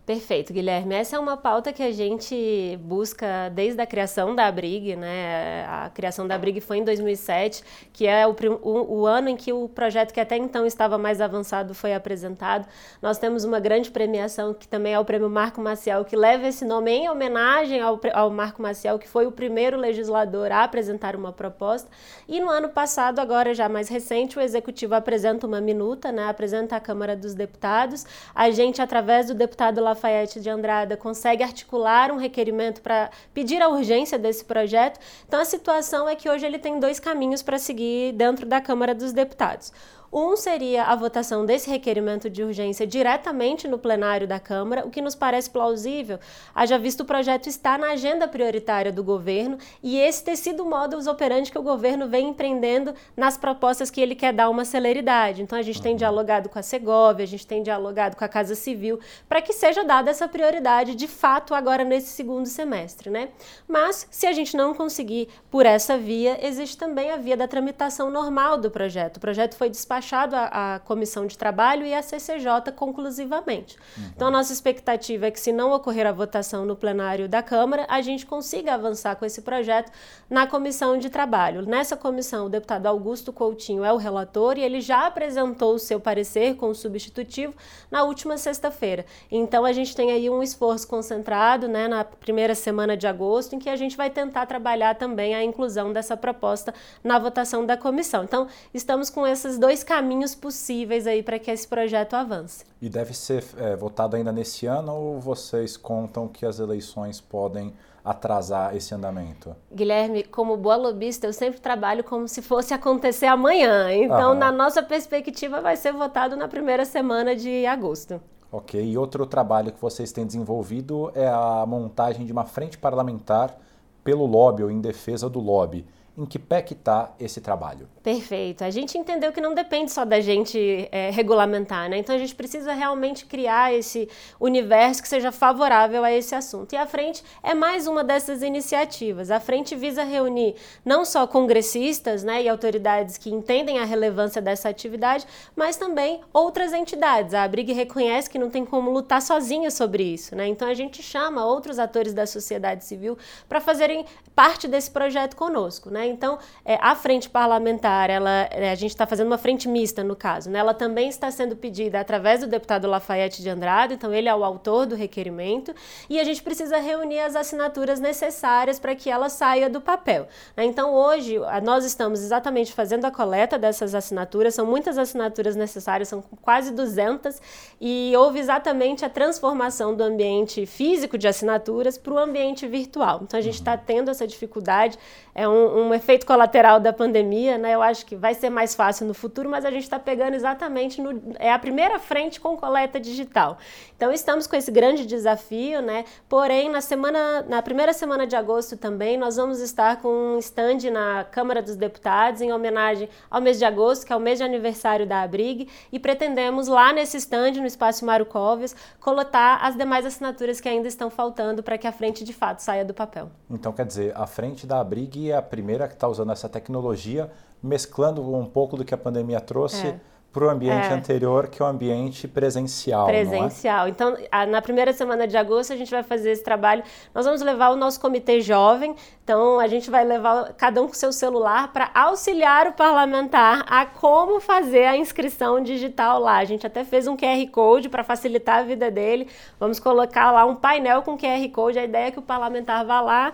Perfeito, 0.03 0.51
Guilherme. 0.51 0.95
Essa 0.95 1.15
é 1.15 1.19
uma 1.19 1.37
pauta 1.37 1.71
que 1.71 1.83
a 1.83 1.91
gente 1.91 2.75
busca 2.81 3.49
desde 3.49 3.79
a 3.79 3.85
criação 3.85 4.35
da 4.35 4.47
Abrig, 4.47 4.95
né? 4.95 5.63
A 5.67 5.91
criação 5.91 6.27
da 6.27 6.33
Abrig 6.33 6.59
foi 6.59 6.77
em 6.77 6.83
2007, 6.83 7.63
que 7.93 8.07
é 8.07 8.25
o, 8.25 8.35
o, 8.63 9.01
o, 9.01 9.05
ano 9.05 9.29
em 9.29 9.37
que 9.37 9.53
o 9.53 9.69
projeto 9.69 10.11
que 10.11 10.19
até 10.19 10.35
então 10.37 10.65
estava 10.65 10.97
mais 10.97 11.21
avançado 11.21 11.75
foi 11.75 11.93
apresentado. 11.93 12.67
Nós 12.99 13.19
temos 13.19 13.43
uma 13.43 13.59
grande 13.59 13.91
premiação 13.91 14.55
que 14.55 14.67
também 14.67 14.95
é 14.95 14.99
o 14.99 15.05
Prêmio 15.05 15.29
Marco 15.29 15.61
Maciel, 15.61 16.03
que 16.03 16.15
leva 16.15 16.47
esse 16.47 16.65
nome 16.65 16.91
em 16.91 17.07
homenagem 17.07 17.79
ao, 17.79 17.99
ao 18.13 18.31
Marco 18.31 18.59
Maciel, 18.59 18.97
que 18.97 19.07
foi 19.07 19.27
o 19.27 19.31
primeiro 19.31 19.77
legislador 19.77 20.51
a 20.51 20.63
apresentar 20.63 21.15
uma 21.15 21.31
proposta. 21.31 21.87
E 22.27 22.39
no 22.39 22.49
ano 22.49 22.69
passado, 22.69 23.19
agora 23.19 23.53
já 23.53 23.69
mais 23.69 23.87
recente, 23.87 24.37
o 24.39 24.41
Executivo 24.41 24.95
apresenta 24.95 25.45
uma 25.45 25.61
minuta, 25.61 26.11
né? 26.11 26.27
Apresenta 26.27 26.75
à 26.75 26.79
Câmara 26.79 27.15
dos 27.15 27.35
Deputados. 27.35 28.03
A 28.33 28.49
gente, 28.49 28.81
através 28.81 29.27
do 29.27 29.35
deputado 29.35 29.90
Lafayette, 29.91 30.39
de 30.39 30.49
Andrada 30.49 30.97
consegue 30.97 31.43
articular 31.43 32.11
um 32.11 32.17
requerimento 32.17 32.81
para 32.81 33.09
pedir 33.33 33.61
a 33.61 33.69
urgência 33.69 34.17
desse 34.17 34.43
projeto. 34.43 34.99
Então 35.27 35.39
a 35.39 35.45
situação 35.45 36.07
é 36.09 36.15
que 36.15 36.29
hoje 36.29 36.45
ele 36.45 36.59
tem 36.59 36.79
dois 36.79 36.99
caminhos 36.99 37.41
para 37.41 37.57
seguir 37.57 38.13
dentro 38.13 38.45
da 38.45 38.59
Câmara 38.59 38.93
dos 38.93 39.13
Deputados. 39.13 39.71
Um 40.13 40.35
seria 40.35 40.83
a 40.83 40.95
votação 40.95 41.45
desse 41.45 41.69
requerimento 41.69 42.29
de 42.29 42.43
urgência 42.43 42.85
diretamente 42.85 43.65
no 43.65 43.79
plenário 43.79 44.27
da 44.27 44.41
Câmara, 44.41 44.85
o 44.85 44.89
que 44.89 45.01
nos 45.01 45.15
parece 45.15 45.49
plausível, 45.49 46.19
haja 46.53 46.77
visto 46.77 46.99
o 46.99 47.05
projeto 47.05 47.47
estar 47.47 47.79
na 47.79 47.91
agenda 47.91 48.27
prioritária 48.27 48.91
do 48.91 49.05
governo 49.05 49.57
e 49.81 49.97
esse 49.97 50.21
ter 50.21 50.35
sido 50.35 50.63
o 50.63 50.69
modus 50.69 51.07
operandi 51.07 51.49
que 51.49 51.57
o 51.57 51.63
governo 51.63 52.09
vem 52.09 52.27
empreendendo 52.27 52.93
nas 53.15 53.37
propostas 53.37 53.89
que 53.89 54.01
ele 54.01 54.13
quer 54.13 54.33
dar 54.33 54.49
uma 54.49 54.65
celeridade. 54.65 55.41
Então 55.41 55.57
a 55.57 55.61
gente 55.61 55.81
tem 55.81 55.93
uhum. 55.93 55.97
dialogado 55.99 56.49
com 56.49 56.59
a 56.59 56.63
Segovia, 56.63 57.23
a 57.23 57.27
gente 57.27 57.47
tem 57.47 57.63
dialogado 57.63 58.17
com 58.17 58.25
a 58.25 58.27
Casa 58.27 58.53
Civil, 58.53 58.99
para 59.29 59.41
que 59.41 59.53
seja 59.53 59.81
dada 59.81 60.11
essa 60.11 60.27
prioridade 60.27 60.93
de 60.93 61.07
fato 61.07 61.55
agora 61.55 61.85
nesse 61.85 62.09
segundo 62.09 62.47
semestre, 62.47 63.09
né? 63.09 63.29
Mas 63.65 64.05
se 64.11 64.27
a 64.27 64.33
gente 64.33 64.57
não 64.57 64.73
conseguir 64.73 65.29
por 65.49 65.65
essa 65.65 65.97
via, 65.97 66.37
existe 66.45 66.77
também 66.77 67.11
a 67.11 67.15
via 67.15 67.37
da 67.37 67.47
tramitação 67.47 68.09
normal 68.11 68.57
do 68.57 68.69
projeto. 68.69 69.15
O 69.15 69.21
projeto 69.21 69.55
foi 69.55 69.69
despachado 69.69 70.00
despachado 70.01 70.35
à, 70.35 70.81
comissão 70.83 71.27
de 71.27 71.37
trabalho 71.37 71.85
e 71.85 71.93
à 71.93 72.01
CCJ 72.01 72.71
conclusivamente. 72.75 73.77
Uhum. 73.97 74.03
Então, 74.15 74.27
a 74.27 74.31
nossa 74.31 74.51
expectativa 74.51 75.27
é 75.27 75.31
que, 75.31 75.39
se 75.39 75.51
não 75.51 75.71
ocorrer 75.71 76.07
a 76.07 76.11
votação 76.11 76.65
no 76.65 76.75
plenário 76.75 77.29
da 77.29 77.43
Câmara, 77.43 77.85
a 77.87 78.01
gente 78.01 78.25
consiga 78.25 78.73
avançar 78.73 79.15
com 79.15 79.25
esse 79.25 79.41
projeto 79.41 79.91
na 80.29 80.47
comissão 80.47 80.97
de 80.97 81.09
trabalho. 81.09 81.65
Nessa 81.65 81.95
comissão, 81.95 82.47
o 82.47 82.49
deputado 82.49 82.87
Augusto 82.87 83.31
Coutinho 83.31 83.85
é 83.85 83.93
o 83.93 83.97
relator 83.97 84.57
e 84.57 84.61
ele 84.61 84.81
já 84.81 85.05
apresentou 85.05 85.75
o 85.75 85.79
seu 85.79 85.99
parecer 85.99 86.55
com 86.55 86.69
o 86.69 86.75
substitutivo 86.75 87.53
na 87.89 88.03
última 88.03 88.37
sexta-feira. 88.37 89.05
Então, 89.31 89.63
a 89.63 89.71
gente 89.71 89.95
tem 89.95 90.11
aí 90.11 90.29
um 90.29 90.41
esforço 90.41 90.87
concentrado 90.87 91.67
né, 91.67 91.87
na 91.87 92.03
primeira 92.03 92.55
semana 92.55 92.97
de 92.97 93.05
agosto, 93.05 93.55
em 93.55 93.59
que 93.59 93.69
a 93.69 93.75
gente 93.75 93.95
vai 93.95 94.09
tentar 94.09 94.45
trabalhar 94.47 94.95
também 94.95 95.35
a 95.35 95.43
inclusão 95.43 95.93
dessa 95.93 96.17
proposta 96.17 96.73
na 97.03 97.19
votação 97.19 97.65
da 97.65 97.77
comissão. 97.77 98.23
Então, 98.23 98.47
estamos 98.73 99.09
com 99.09 99.27
esses 99.27 99.57
dois 99.57 99.83
caminhos 99.91 100.33
possíveis 100.33 101.05
aí 101.05 101.21
para 101.21 101.37
que 101.37 101.51
esse 101.51 101.67
projeto 101.67 102.13
avance. 102.13 102.63
E 102.81 102.87
deve 102.87 103.13
ser 103.13 103.43
é, 103.57 103.75
votado 103.75 104.15
ainda 104.15 104.31
nesse 104.31 104.65
ano 104.65 104.95
ou 104.95 105.19
vocês 105.19 105.75
contam 105.75 106.29
que 106.29 106.45
as 106.45 106.59
eleições 106.59 107.19
podem 107.19 107.73
atrasar 108.03 108.73
esse 108.73 108.95
andamento? 108.95 109.53
Guilherme, 109.69 110.23
como 110.23 110.55
boa 110.55 110.77
lobista, 110.77 111.27
eu 111.27 111.33
sempre 111.33 111.59
trabalho 111.59 112.05
como 112.05 112.25
se 112.25 112.41
fosse 112.41 112.73
acontecer 112.73 113.25
amanhã. 113.25 113.93
Então, 113.93 114.31
Aham. 114.31 114.35
na 114.35 114.49
nossa 114.49 114.81
perspectiva, 114.81 115.59
vai 115.59 115.75
ser 115.75 115.91
votado 115.91 116.37
na 116.37 116.47
primeira 116.47 116.85
semana 116.85 117.35
de 117.35 117.65
agosto. 117.65 118.21
Ok, 118.49 118.81
e 118.81 118.97
outro 118.97 119.25
trabalho 119.25 119.73
que 119.73 119.81
vocês 119.81 120.13
têm 120.13 120.25
desenvolvido 120.25 121.11
é 121.13 121.27
a 121.27 121.65
montagem 121.67 122.25
de 122.25 122.31
uma 122.31 122.45
frente 122.45 122.77
parlamentar 122.77 123.57
pelo 124.05 124.25
lobby 124.25 124.63
ou 124.63 124.71
em 124.71 124.79
defesa 124.79 125.29
do 125.29 125.41
lobby 125.41 125.85
em 126.17 126.25
que 126.25 126.37
pé 126.37 126.61
que 126.61 126.73
está 126.73 127.13
esse 127.19 127.39
trabalho? 127.39 127.87
Perfeito. 128.03 128.63
A 128.63 128.69
gente 128.69 128.97
entendeu 128.97 129.31
que 129.31 129.39
não 129.39 129.53
depende 129.53 129.91
só 129.91 130.03
da 130.03 130.19
gente 130.19 130.89
é, 130.91 131.09
regulamentar, 131.09 131.89
né? 131.89 131.97
Então 131.97 132.13
a 132.13 132.17
gente 132.17 132.35
precisa 132.35 132.73
realmente 132.73 133.25
criar 133.25 133.73
esse 133.73 134.09
universo 134.39 135.01
que 135.01 135.07
seja 135.07 135.31
favorável 135.31 136.03
a 136.03 136.11
esse 136.11 136.35
assunto. 136.35 136.73
E 136.73 136.77
a 136.77 136.85
frente 136.85 137.23
é 137.41 137.53
mais 137.53 137.87
uma 137.87 138.03
dessas 138.03 138.41
iniciativas. 138.41 139.31
A 139.31 139.39
frente 139.39 139.75
visa 139.75 140.03
reunir 140.03 140.55
não 140.83 141.05
só 141.05 141.25
congressistas, 141.25 142.23
né, 142.23 142.43
e 142.43 142.49
autoridades 142.49 143.17
que 143.17 143.29
entendem 143.29 143.79
a 143.79 143.85
relevância 143.85 144.41
dessa 144.41 144.67
atividade, 144.67 145.25
mas 145.55 145.77
também 145.77 146.21
outras 146.33 146.73
entidades. 146.73 147.33
A 147.33 147.43
Abrig 147.43 147.71
reconhece 147.71 148.29
que 148.29 148.39
não 148.39 148.49
tem 148.49 148.65
como 148.65 148.91
lutar 148.91 149.21
sozinha 149.21 149.71
sobre 149.71 150.03
isso, 150.03 150.35
né? 150.35 150.47
Então 150.47 150.67
a 150.67 150.73
gente 150.73 151.01
chama 151.01 151.45
outros 151.45 151.79
atores 151.79 152.13
da 152.13 152.25
sociedade 152.25 152.83
civil 152.83 153.17
para 153.47 153.61
fazerem 153.61 154.05
parte 154.35 154.67
desse 154.67 154.89
projeto 154.91 155.35
conosco, 155.35 155.89
né? 155.89 156.00
Então, 156.05 156.39
é, 156.65 156.77
a 156.81 156.95
frente 156.95 157.29
parlamentar, 157.29 158.09
ela, 158.09 158.47
é, 158.51 158.71
a 158.71 158.75
gente 158.75 158.91
está 158.91 159.05
fazendo 159.05 159.27
uma 159.27 159.37
frente 159.37 159.67
mista 159.67 160.03
no 160.03 160.15
caso, 160.15 160.49
né? 160.49 160.59
ela 160.59 160.73
também 160.73 161.09
está 161.09 161.29
sendo 161.31 161.55
pedida 161.55 161.99
através 161.99 162.41
do 162.41 162.47
deputado 162.47 162.87
Lafayette 162.87 163.41
de 163.41 163.49
Andrade, 163.49 163.93
então 163.93 164.13
ele 164.13 164.27
é 164.27 164.35
o 164.35 164.43
autor 164.43 164.85
do 164.85 164.95
requerimento, 164.95 165.73
e 166.09 166.19
a 166.19 166.23
gente 166.23 166.41
precisa 166.41 166.77
reunir 166.77 167.19
as 167.19 167.35
assinaturas 167.35 167.99
necessárias 167.99 168.79
para 168.79 168.95
que 168.95 169.09
ela 169.09 169.29
saia 169.29 169.69
do 169.69 169.81
papel. 169.81 170.27
Né? 170.55 170.65
Então, 170.65 170.93
hoje, 170.93 171.37
nós 171.63 171.85
estamos 171.85 172.21
exatamente 172.21 172.73
fazendo 172.73 173.05
a 173.05 173.11
coleta 173.11 173.57
dessas 173.57 173.93
assinaturas, 173.93 174.55
são 174.55 174.65
muitas 174.65 174.97
assinaturas 174.97 175.55
necessárias, 175.55 176.07
são 176.07 176.23
quase 176.41 176.71
200, 176.71 177.41
e 177.79 178.13
houve 178.17 178.39
exatamente 178.39 179.05
a 179.05 179.09
transformação 179.09 179.95
do 179.95 180.03
ambiente 180.03 180.65
físico 180.65 181.17
de 181.17 181.27
assinaturas 181.27 181.97
para 181.97 182.13
o 182.13 182.17
ambiente 182.17 182.67
virtual. 182.67 183.21
Então, 183.23 183.39
a 183.39 183.43
gente 183.43 183.55
está 183.55 183.77
tendo 183.77 184.09
essa 184.09 184.27
dificuldade, 184.27 184.97
é 185.33 185.47
um, 185.47 185.87
um 185.87 185.90
efeito 185.93 186.25
colateral 186.25 186.79
da 186.79 186.93
pandemia, 186.93 187.57
né? 187.57 187.73
Eu 187.75 187.81
acho 187.81 188.05
que 188.05 188.15
vai 188.15 188.33
ser 188.33 188.49
mais 188.49 188.75
fácil 188.75 189.05
no 189.07 189.13
futuro, 189.13 189.49
mas 189.49 189.65
a 189.65 189.71
gente 189.71 189.83
está 189.83 189.99
pegando 189.99 190.33
exatamente 190.33 191.01
no 191.01 191.21
é 191.39 191.51
a 191.51 191.59
primeira 191.59 191.99
frente 191.99 192.39
com 192.39 192.55
coleta 192.57 192.99
digital. 192.99 193.57
Então 194.01 194.11
estamos 194.11 194.47
com 194.47 194.55
esse 194.55 194.71
grande 194.71 195.05
desafio, 195.05 195.79
né? 195.79 196.05
Porém, 196.27 196.71
na 196.71 196.81
semana, 196.81 197.43
na 197.43 197.61
primeira 197.61 197.93
semana 197.93 198.25
de 198.25 198.35
agosto 198.35 198.75
também, 198.75 199.15
nós 199.15 199.35
vamos 199.35 199.59
estar 199.59 200.01
com 200.01 200.07
um 200.07 200.39
stand 200.39 200.89
na 200.91 201.23
Câmara 201.23 201.61
dos 201.61 201.75
Deputados 201.75 202.41
em 202.41 202.51
homenagem 202.51 203.07
ao 203.29 203.39
mês 203.39 203.59
de 203.59 203.63
agosto, 203.63 204.03
que 204.03 204.11
é 204.11 204.15
o 204.15 204.19
mês 204.19 204.39
de 204.39 204.43
aniversário 204.43 205.05
da 205.05 205.21
Abrig, 205.21 205.69
e 205.91 205.99
pretendemos 205.99 206.67
lá 206.67 206.91
nesse 206.91 207.15
stand, 207.17 207.51
no 207.51 207.67
espaço 207.67 208.03
Mário 208.03 208.25
Cóvias, 208.25 208.75
coletar 208.99 209.63
as 209.63 209.77
demais 209.77 210.03
assinaturas 210.03 210.59
que 210.59 210.67
ainda 210.67 210.87
estão 210.87 211.11
faltando 211.11 211.61
para 211.61 211.77
que 211.77 211.85
a 211.85 211.91
frente 211.91 212.23
de 212.23 212.33
fato 212.33 212.57
saia 212.57 212.83
do 212.83 212.95
papel. 212.95 213.29
Então, 213.51 213.71
quer 213.71 213.85
dizer, 213.85 214.17
a 214.17 214.25
frente 214.25 214.65
da 214.65 214.79
Abrig 214.79 215.29
é 215.29 215.37
a 215.37 215.43
primeira 215.43 215.87
que 215.87 215.93
está 215.93 216.07
usando 216.07 216.31
essa 216.31 216.49
tecnologia, 216.49 217.29
mesclando 217.61 218.23
um 218.35 218.47
pouco 218.47 218.75
do 218.75 218.83
que 218.83 218.95
a 218.95 218.97
pandemia 218.97 219.39
trouxe. 219.39 219.89
É 219.89 220.10
para 220.31 220.45
o 220.45 220.49
ambiente 220.49 220.87
é. 220.87 220.93
anterior, 220.93 221.47
que 221.47 221.61
é 221.61 221.65
o 221.65 221.67
ambiente 221.67 222.25
presencial. 222.27 223.09
É? 223.09 223.25
Presencial. 223.25 223.85
É? 223.85 223.89
Então, 223.89 224.17
a, 224.31 224.45
na 224.45 224.61
primeira 224.61 224.93
semana 224.93 225.27
de 225.27 225.35
agosto, 225.35 225.73
a 225.73 225.75
gente 225.75 225.91
vai 225.91 226.03
fazer 226.03 226.31
esse 226.31 226.43
trabalho. 226.43 226.83
Nós 227.13 227.25
vamos 227.25 227.41
levar 227.41 227.69
o 227.69 227.75
nosso 227.75 227.99
comitê 227.99 228.39
jovem, 228.39 228.95
então 229.23 229.59
a 229.59 229.67
gente 229.67 229.91
vai 229.91 230.05
levar 230.05 230.53
cada 230.53 230.81
um 230.81 230.87
com 230.87 230.93
seu 230.93 231.11
celular 231.11 231.73
para 231.73 231.91
auxiliar 231.93 232.67
o 232.67 232.73
parlamentar 232.73 233.65
a 233.67 233.85
como 233.85 234.39
fazer 234.39 234.85
a 234.85 234.95
inscrição 234.95 235.61
digital 235.61 236.19
lá. 236.19 236.37
A 236.37 236.45
gente 236.45 236.65
até 236.65 236.85
fez 236.85 237.07
um 237.07 237.17
QR 237.17 237.45
Code 237.51 237.89
para 237.89 238.03
facilitar 238.03 238.59
a 238.59 238.63
vida 238.63 238.89
dele. 238.89 239.27
Vamos 239.59 239.79
colocar 239.79 240.31
lá 240.31 240.45
um 240.45 240.55
painel 240.55 241.01
com 241.01 241.17
QR 241.17 241.45
Code. 241.51 241.77
A 241.77 241.83
ideia 241.83 242.07
é 242.07 242.11
que 242.11 242.19
o 242.19 242.21
parlamentar 242.21 242.85
vá 242.85 243.01
lá 243.01 243.33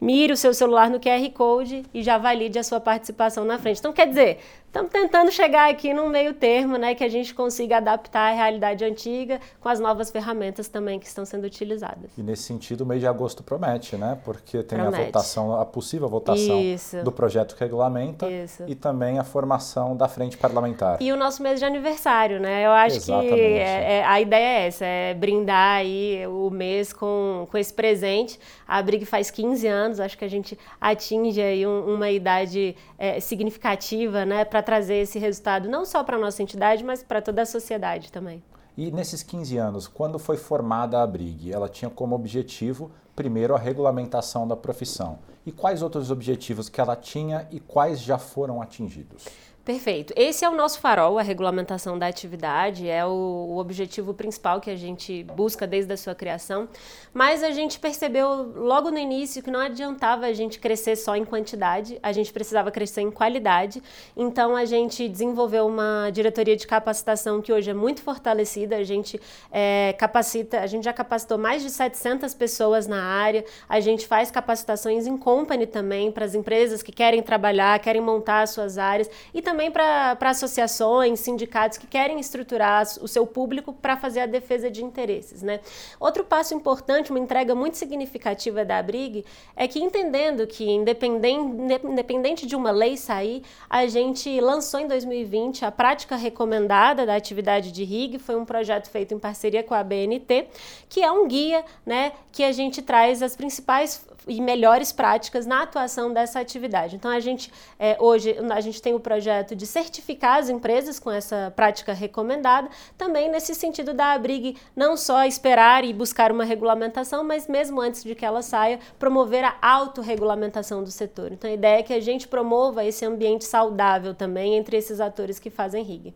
mire 0.00 0.32
o 0.32 0.36
seu 0.36 0.54
celular 0.54 0.88
no 0.88 1.00
QR 1.00 1.28
Code 1.34 1.84
e 1.92 2.02
já 2.02 2.18
valide 2.18 2.58
a 2.58 2.62
sua 2.62 2.80
participação 2.80 3.44
na 3.44 3.58
frente. 3.58 3.78
Então, 3.80 3.92
quer 3.92 4.06
dizer, 4.06 4.38
Estamos 4.68 4.92
tentando 4.92 5.32
chegar 5.32 5.70
aqui 5.70 5.94
num 5.94 6.10
meio 6.10 6.34
termo, 6.34 6.76
né, 6.76 6.94
que 6.94 7.02
a 7.02 7.08
gente 7.08 7.34
consiga 7.34 7.78
adaptar 7.78 8.32
a 8.32 8.34
realidade 8.34 8.84
antiga 8.84 9.40
com 9.60 9.68
as 9.68 9.80
novas 9.80 10.10
ferramentas 10.10 10.68
também 10.68 11.00
que 11.00 11.06
estão 11.06 11.24
sendo 11.24 11.44
utilizadas. 11.44 12.10
E 12.18 12.22
nesse 12.22 12.42
sentido, 12.42 12.82
o 12.82 12.86
mês 12.86 13.00
de 13.00 13.06
agosto 13.06 13.42
promete, 13.42 13.96
né? 13.96 14.18
Porque 14.22 14.62
tem 14.62 14.78
promete. 14.78 15.02
a 15.02 15.06
votação, 15.06 15.58
a 15.58 15.64
possível 15.64 16.06
votação 16.06 16.60
Isso. 16.60 17.02
do 17.02 17.10
projeto 17.10 17.56
que 17.56 17.64
regulamenta 17.64 18.28
Isso. 18.30 18.64
e 18.66 18.74
também 18.74 19.18
a 19.18 19.24
formação 19.24 19.96
da 19.96 20.06
frente 20.06 20.36
parlamentar. 20.36 20.98
E 21.00 21.10
o 21.12 21.16
nosso 21.16 21.42
mês 21.42 21.58
de 21.58 21.64
aniversário, 21.64 22.38
né? 22.38 22.66
Eu 22.66 22.72
acho 22.72 22.96
Exatamente. 22.96 23.34
que 23.34 23.40
é, 23.40 23.98
é, 24.00 24.04
a 24.04 24.20
ideia 24.20 24.44
é 24.44 24.66
essa, 24.66 24.84
é 24.84 25.14
brindar 25.14 25.78
aí 25.78 26.26
o 26.26 26.50
mês 26.50 26.92
com, 26.92 27.48
com 27.50 27.56
esse 27.56 27.72
presente. 27.72 28.38
A 28.66 28.82
Brig 28.82 29.06
faz 29.06 29.30
15 29.30 29.66
anos, 29.66 29.98
acho 29.98 30.18
que 30.18 30.26
a 30.26 30.28
gente 30.28 30.58
atinge 30.78 31.40
aí 31.40 31.66
um, 31.66 31.94
uma 31.94 32.10
idade 32.10 32.76
é, 32.98 33.18
significativa, 33.18 34.26
né? 34.26 34.44
Para 34.58 34.62
trazer 34.62 34.96
esse 34.96 35.20
resultado 35.20 35.68
não 35.68 35.84
só 35.84 36.02
para 36.02 36.16
a 36.16 36.20
nossa 36.20 36.42
entidade, 36.42 36.82
mas 36.82 37.00
para 37.00 37.22
toda 37.22 37.42
a 37.42 37.46
sociedade 37.46 38.10
também. 38.10 38.42
E 38.76 38.90
nesses 38.90 39.22
15 39.22 39.56
anos, 39.56 39.86
quando 39.86 40.18
foi 40.18 40.36
formada 40.36 41.00
a 41.00 41.06
Brig, 41.06 41.52
ela 41.52 41.68
tinha 41.68 41.88
como 41.88 42.16
objetivo, 42.16 42.90
primeiro, 43.14 43.54
a 43.54 43.58
regulamentação 43.58 44.48
da 44.48 44.56
profissão. 44.56 45.20
E 45.46 45.52
quais 45.52 45.80
outros 45.80 46.10
objetivos 46.10 46.68
que 46.68 46.80
ela 46.80 46.96
tinha 46.96 47.46
e 47.52 47.60
quais 47.60 48.00
já 48.00 48.18
foram 48.18 48.60
atingidos? 48.60 49.26
Perfeito. 49.68 50.14
Esse 50.16 50.46
é 50.46 50.48
o 50.48 50.54
nosso 50.54 50.80
farol, 50.80 51.18
a 51.18 51.22
regulamentação 51.22 51.98
da 51.98 52.06
atividade, 52.06 52.88
é 52.88 53.04
o, 53.04 53.10
o, 53.10 53.58
objetivo 53.58 54.14
principal 54.14 54.62
que 54.62 54.70
a 54.70 54.74
gente 54.74 55.22
busca 55.24 55.66
desde 55.66 55.92
a 55.92 55.96
sua 55.98 56.14
criação. 56.14 56.66
Mas 57.12 57.42
a 57.42 57.50
gente 57.50 57.78
percebeu 57.78 58.50
logo 58.56 58.90
no 58.90 58.96
início 58.96 59.42
que 59.42 59.50
não 59.50 59.60
adiantava 59.60 60.24
a 60.24 60.32
gente 60.32 60.58
crescer 60.58 60.96
só 60.96 61.14
em 61.14 61.24
quantidade, 61.26 61.98
a 62.02 62.12
gente 62.12 62.32
precisava 62.32 62.70
crescer 62.70 63.02
em 63.02 63.10
qualidade. 63.10 63.82
Então 64.16 64.56
a 64.56 64.64
gente 64.64 65.06
desenvolveu 65.06 65.66
uma 65.66 66.08
diretoria 66.10 66.56
de 66.56 66.66
capacitação 66.66 67.42
que 67.42 67.52
hoje 67.52 67.68
é 67.68 67.74
muito 67.74 68.00
fortalecida. 68.00 68.74
A 68.74 68.84
gente 68.84 69.20
é, 69.52 69.94
capacita, 69.98 70.60
a 70.60 70.66
gente 70.66 70.84
já 70.84 70.94
capacitou 70.94 71.36
mais 71.36 71.62
de 71.62 71.68
700 71.68 72.32
pessoas 72.32 72.86
na 72.86 73.04
área. 73.04 73.44
A 73.68 73.80
gente 73.80 74.06
faz 74.06 74.30
capacitações 74.30 75.06
em 75.06 75.18
company 75.18 75.66
também 75.66 76.10
para 76.10 76.24
as 76.24 76.34
empresas 76.34 76.82
que 76.82 76.90
querem 76.90 77.22
trabalhar, 77.22 77.78
querem 77.80 78.00
montar 78.00 78.40
as 78.40 78.48
suas 78.48 78.78
áreas 78.78 79.10
e 79.34 79.42
também 79.42 79.57
também 79.58 79.72
para 79.72 80.16
associações, 80.20 81.18
sindicatos 81.18 81.78
que 81.78 81.86
querem 81.88 82.20
estruturar 82.20 82.86
o 83.02 83.08
seu 83.08 83.26
público 83.26 83.72
para 83.72 83.96
fazer 83.96 84.20
a 84.20 84.26
defesa 84.26 84.70
de 84.70 84.84
interesses. 84.84 85.42
Né? 85.42 85.58
Outro 85.98 86.22
passo 86.24 86.54
importante, 86.54 87.10
uma 87.10 87.18
entrega 87.18 87.56
muito 87.56 87.76
significativa 87.76 88.64
da 88.64 88.78
Abrig, 88.78 89.24
é 89.56 89.66
que 89.66 89.80
entendendo 89.80 90.46
que, 90.46 90.70
independente, 90.70 91.84
independente 91.84 92.46
de 92.46 92.54
uma 92.54 92.70
lei 92.70 92.96
sair, 92.96 93.42
a 93.68 93.84
gente 93.88 94.40
lançou 94.40 94.78
em 94.78 94.86
2020 94.86 95.64
a 95.64 95.72
prática 95.72 96.14
recomendada 96.14 97.04
da 97.04 97.16
atividade 97.16 97.72
de 97.72 97.82
RIG, 97.82 98.20
foi 98.20 98.36
um 98.36 98.44
projeto 98.44 98.88
feito 98.88 99.12
em 99.12 99.18
parceria 99.18 99.64
com 99.64 99.74
a 99.74 99.82
BNT, 99.82 100.46
que 100.88 101.02
é 101.02 101.10
um 101.10 101.26
guia 101.26 101.64
né, 101.84 102.12
que 102.30 102.44
a 102.44 102.52
gente 102.52 102.80
traz 102.80 103.24
as 103.24 103.34
principais 103.34 104.06
e 104.28 104.40
melhores 104.40 104.92
práticas 104.92 105.46
na 105.46 105.62
atuação 105.62 106.12
dessa 106.12 106.38
atividade. 106.38 106.94
Então, 106.94 107.10
a 107.10 107.18
gente, 107.18 107.50
é, 107.78 107.96
hoje, 107.98 108.36
a 108.50 108.60
gente 108.60 108.80
tem 108.80 108.94
o 108.94 109.00
projeto 109.00 109.47
projeto 109.48 109.56
de 109.56 109.66
certificar 109.66 110.38
as 110.38 110.48
empresas 110.48 110.98
com 110.98 111.10
essa 111.10 111.52
prática 111.54 111.92
recomendada, 111.92 112.68
também 112.96 113.30
nesse 113.30 113.54
sentido 113.54 113.94
da 113.94 114.12
Abrig 114.12 114.56
não 114.74 114.96
só 114.96 115.24
esperar 115.24 115.84
e 115.84 115.92
buscar 115.92 116.30
uma 116.30 116.44
regulamentação, 116.44 117.24
mas 117.24 117.46
mesmo 117.48 117.80
antes 117.80 118.02
de 118.04 118.14
que 118.14 118.24
ela 118.24 118.42
saia, 118.42 118.78
promover 118.98 119.44
a 119.44 119.56
autorregulamentação 119.60 120.82
do 120.82 120.90
setor. 120.90 121.32
Então 121.32 121.48
a 121.48 121.54
ideia 121.54 121.78
é 121.78 121.82
que 121.82 121.94
a 121.94 122.00
gente 122.00 122.28
promova 122.28 122.84
esse 122.84 123.04
ambiente 123.04 123.44
saudável 123.44 124.14
também 124.14 124.54
entre 124.54 124.76
esses 124.76 125.00
atores 125.00 125.38
que 125.38 125.50
fazem 125.50 125.82
RIG. 125.82 126.14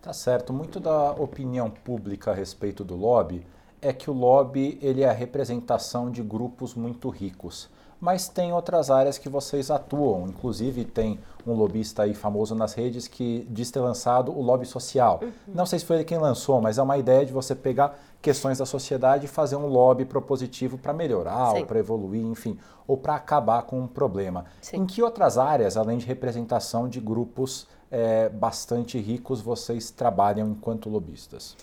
Tá 0.00 0.12
certo. 0.12 0.52
Muito 0.52 0.78
da 0.78 1.12
opinião 1.12 1.70
pública 1.70 2.30
a 2.30 2.34
respeito 2.34 2.84
do 2.84 2.94
lobby 2.94 3.44
é 3.80 3.92
que 3.92 4.10
o 4.10 4.14
lobby 4.14 4.78
ele 4.80 5.02
é 5.02 5.08
a 5.08 5.12
representação 5.12 6.10
de 6.10 6.22
grupos 6.22 6.74
muito 6.74 7.08
ricos. 7.08 7.68
Mas 8.00 8.28
tem 8.28 8.52
outras 8.52 8.90
áreas 8.90 9.18
que 9.18 9.28
vocês 9.28 9.70
atuam. 9.70 10.26
Inclusive 10.28 10.84
tem 10.84 11.18
um 11.46 11.52
lobista 11.52 12.04
aí 12.04 12.14
famoso 12.14 12.54
nas 12.54 12.74
redes 12.74 13.08
que 13.08 13.46
diz 13.50 13.70
ter 13.70 13.80
lançado 13.80 14.30
o 14.30 14.40
lobby 14.40 14.66
social. 14.66 15.20
Uhum. 15.22 15.32
Não 15.48 15.66
sei 15.66 15.78
se 15.78 15.84
foi 15.84 15.96
ele 15.96 16.04
quem 16.04 16.18
lançou, 16.18 16.60
mas 16.60 16.78
é 16.78 16.82
uma 16.82 16.96
ideia 16.96 17.26
de 17.26 17.32
você 17.32 17.54
pegar 17.54 17.98
questões 18.20 18.58
da 18.58 18.66
sociedade 18.66 19.26
e 19.26 19.28
fazer 19.28 19.56
um 19.56 19.66
lobby 19.66 20.04
propositivo 20.04 20.78
para 20.78 20.92
melhorar, 20.92 21.52
Sim. 21.52 21.60
ou 21.60 21.66
para 21.66 21.78
evoluir, 21.78 22.24
enfim, 22.24 22.58
ou 22.86 22.96
para 22.96 23.14
acabar 23.14 23.62
com 23.62 23.80
um 23.80 23.86
problema. 23.86 24.44
Sim. 24.60 24.78
Em 24.78 24.86
que 24.86 25.02
outras 25.02 25.38
áreas, 25.38 25.76
além 25.76 25.98
de 25.98 26.06
representação 26.06 26.88
de 26.88 27.00
grupos 27.00 27.66
é, 27.90 28.28
bastante 28.28 28.98
ricos 28.98 29.40
vocês 29.40 29.90
trabalham 29.90 30.48
enquanto 30.48 30.88
lobistas? 30.88 31.56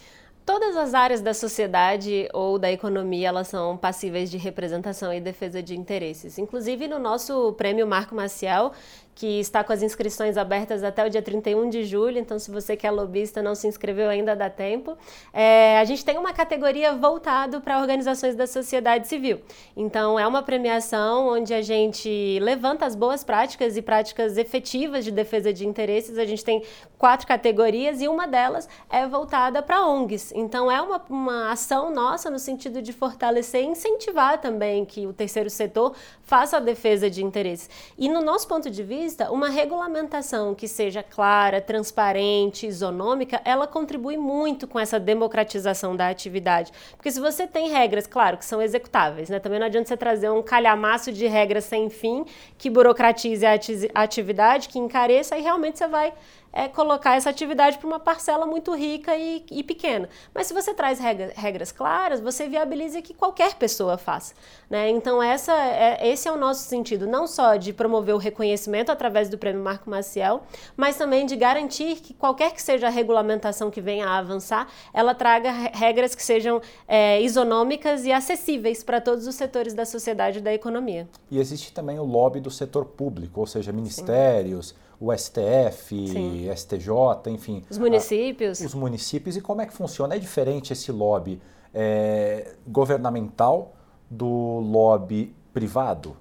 Todas 0.45 0.77
as 0.77 0.93
áreas 0.93 1.21
da 1.21 1.33
sociedade 1.33 2.29
ou 2.31 2.59
da 2.59 2.71
economia 2.71 3.29
elas 3.29 3.47
são 3.47 3.75
passíveis 3.75 4.29
de 4.29 4.37
representação 4.37 5.11
e 5.11 5.19
defesa 5.19 5.61
de 5.61 5.75
interesses. 5.75 6.37
Inclusive 6.37 6.87
no 6.87 6.99
nosso 6.99 7.53
prêmio 7.53 7.87
Marco 7.87 8.13
Maciel, 8.13 8.71
que 9.15 9.39
está 9.39 9.63
com 9.63 9.71
as 9.71 9.81
inscrições 9.81 10.35
abertas 10.35 10.83
até 10.83 11.05
o 11.05 11.09
dia 11.09 11.21
31 11.21 11.69
de 11.69 11.85
julho, 11.85 12.19
então 12.19 12.37
se 12.37 12.51
você 12.51 12.75
que 12.75 12.85
é 12.85 12.91
lobista 12.91 13.41
não 13.41 13.55
se 13.55 13.65
inscreveu 13.65 14.09
ainda 14.09 14.35
dá 14.35 14.49
tempo. 14.49 14.97
É, 15.33 15.79
a 15.79 15.85
gente 15.85 16.03
tem 16.03 16.17
uma 16.17 16.33
categoria 16.33 16.93
voltado 16.93 17.61
para 17.61 17.79
organizações 17.79 18.35
da 18.35 18.45
sociedade 18.45 19.07
civil. 19.07 19.39
Então 19.75 20.19
é 20.19 20.27
uma 20.27 20.43
premiação 20.43 21.29
onde 21.29 21.53
a 21.53 21.61
gente 21.61 22.39
levanta 22.41 22.85
as 22.85 22.93
boas 22.93 23.23
práticas 23.23 23.77
e 23.77 23.81
práticas 23.81 24.37
efetivas 24.37 25.05
de 25.05 25.11
defesa 25.11 25.53
de 25.53 25.65
interesses. 25.65 26.17
A 26.17 26.25
gente 26.25 26.43
tem 26.43 26.61
quatro 26.97 27.25
categorias 27.25 28.01
e 28.01 28.09
uma 28.09 28.27
delas 28.27 28.67
é 28.89 29.07
voltada 29.07 29.63
para 29.63 29.85
ONGs. 29.85 30.33
Então 30.35 30.69
é 30.69 30.81
uma, 30.81 31.01
uma 31.09 31.51
ação 31.51 31.89
nossa 31.89 32.29
no 32.29 32.37
sentido 32.37 32.81
de 32.81 32.91
fortalecer 32.91 33.63
e 33.63 33.67
incentivar 33.67 34.41
também 34.41 34.83
que 34.83 35.07
o 35.07 35.13
terceiro 35.13 35.49
setor 35.49 35.95
faça 36.25 36.57
a 36.57 36.59
defesa 36.59 37.09
de 37.09 37.23
interesses. 37.23 37.69
E 37.97 38.09
no 38.09 38.21
nosso 38.21 38.47
ponto 38.47 38.69
de 38.69 38.83
vista, 38.83 39.31
uma 39.31 39.47
regulamentação 39.47 40.53
que 40.53 40.67
seja 40.67 41.01
clara, 41.03 41.61
transparente, 41.61 42.67
isonômica, 42.67 43.41
ela 43.45 43.67
contribui 43.67 44.17
muito 44.17 44.67
com 44.67 44.79
essa 44.79 44.99
democratização 44.99 45.95
da 45.95 46.09
atividade. 46.09 46.71
Porque 46.97 47.11
se 47.11 47.19
você 47.19 47.47
tem 47.47 47.69
regras, 47.69 48.07
claro, 48.07 48.37
que 48.37 48.45
são 48.45 48.61
executáveis, 48.61 49.29
né? 49.29 49.39
Também 49.39 49.59
não 49.59 49.67
adianta 49.67 49.87
você 49.87 49.97
trazer 49.97 50.29
um 50.29 50.41
calhamaço 50.41 51.11
de 51.11 51.27
regras 51.27 51.65
sem 51.65 51.89
fim 51.89 52.25
que 52.57 52.69
burocratize 52.69 53.45
a 53.45 54.01
atividade, 54.01 54.67
que 54.69 54.79
encareça 54.79 55.37
e 55.37 55.41
realmente 55.41 55.77
você 55.77 55.87
vai 55.87 56.13
é 56.55 56.69
colocar 56.69 57.17
essa 57.17 57.29
atividade 57.29 57.77
para 57.77 57.85
uma 57.85 57.99
parcela 57.99 58.45
muito 58.45 58.73
rica 58.73 59.13
e, 59.17 59.43
e, 59.51 59.61
pequena. 59.61 60.07
Mas 60.33 60.47
se 60.47 60.53
você 60.53 60.73
traz 60.73 60.99
regra, 60.99 61.33
regras 61.35 61.69
claras, 61.69 62.21
você 62.21 62.47
viabiliza 62.47 63.01
que 63.01 63.13
qualquer 63.13 63.55
pessoa 63.55 63.97
faça. 63.97 64.33
Né? 64.69 64.89
Então, 64.89 65.21
essa 65.21 65.53
é, 65.53 66.07
esse 66.07 66.29
é 66.29 66.31
o 66.31 66.37
nosso 66.37 66.61
sentido, 66.61 67.05
não 67.05 67.27
só 67.27 67.57
de 67.57 67.73
promover 67.73 68.15
o 68.15 68.17
reconhecimento 68.17 68.89
através 68.89 69.27
do 69.27 69.37
Prêmio 69.37 69.61
Marco 69.61 69.89
Maciel, 69.89 70.43
mas 70.77 70.95
também 70.95 71.25
de 71.25 71.35
garantir 71.35 71.97
que 71.97 72.13
qualquer 72.13 72.53
que 72.53 72.61
seja 72.61 72.87
a 72.87 72.89
regulamentação 72.89 73.69
que 73.69 73.81
venha 73.81 74.07
a 74.07 74.17
avançar, 74.17 74.69
ela 74.93 75.13
traga 75.13 75.51
regras 75.51 76.15
que 76.15 76.23
sejam 76.23 76.61
é, 76.87 77.21
isonômicas 77.21 78.05
e 78.05 78.13
acessíveis 78.13 78.81
para 78.81 79.01
todos 79.01 79.27
os 79.27 79.35
setores 79.35 79.73
da 79.73 79.85
sociedade 79.85 80.37
e 80.37 80.41
da 80.41 80.53
economia. 80.53 81.05
E 81.29 81.37
existe 81.37 81.73
também 81.73 81.99
o 81.99 82.05
lobby 82.05 82.39
do 82.39 82.49
setor 82.49 82.85
público, 82.85 83.41
ou 83.41 83.45
seja, 83.45 83.73
ministérios. 83.73 84.69
Sim 84.69 84.84
o 84.99 85.15
STF, 85.15 86.07
Sim. 86.07 86.49
STJ, 86.55 87.29
enfim. 87.29 87.63
Os 87.69 87.77
municípios. 87.77 88.61
A, 88.61 88.65
os 88.65 88.73
municípios. 88.73 89.35
E 89.35 89.41
como 89.41 89.61
é 89.61 89.65
que 89.65 89.73
funciona? 89.73 90.15
É 90.15 90.19
diferente 90.19 90.73
esse 90.73 90.91
lobby 90.91 91.41
é, 91.73 92.55
governamental 92.67 93.73
do 94.09 94.59
lobby 94.59 95.35
privado? 95.53 96.15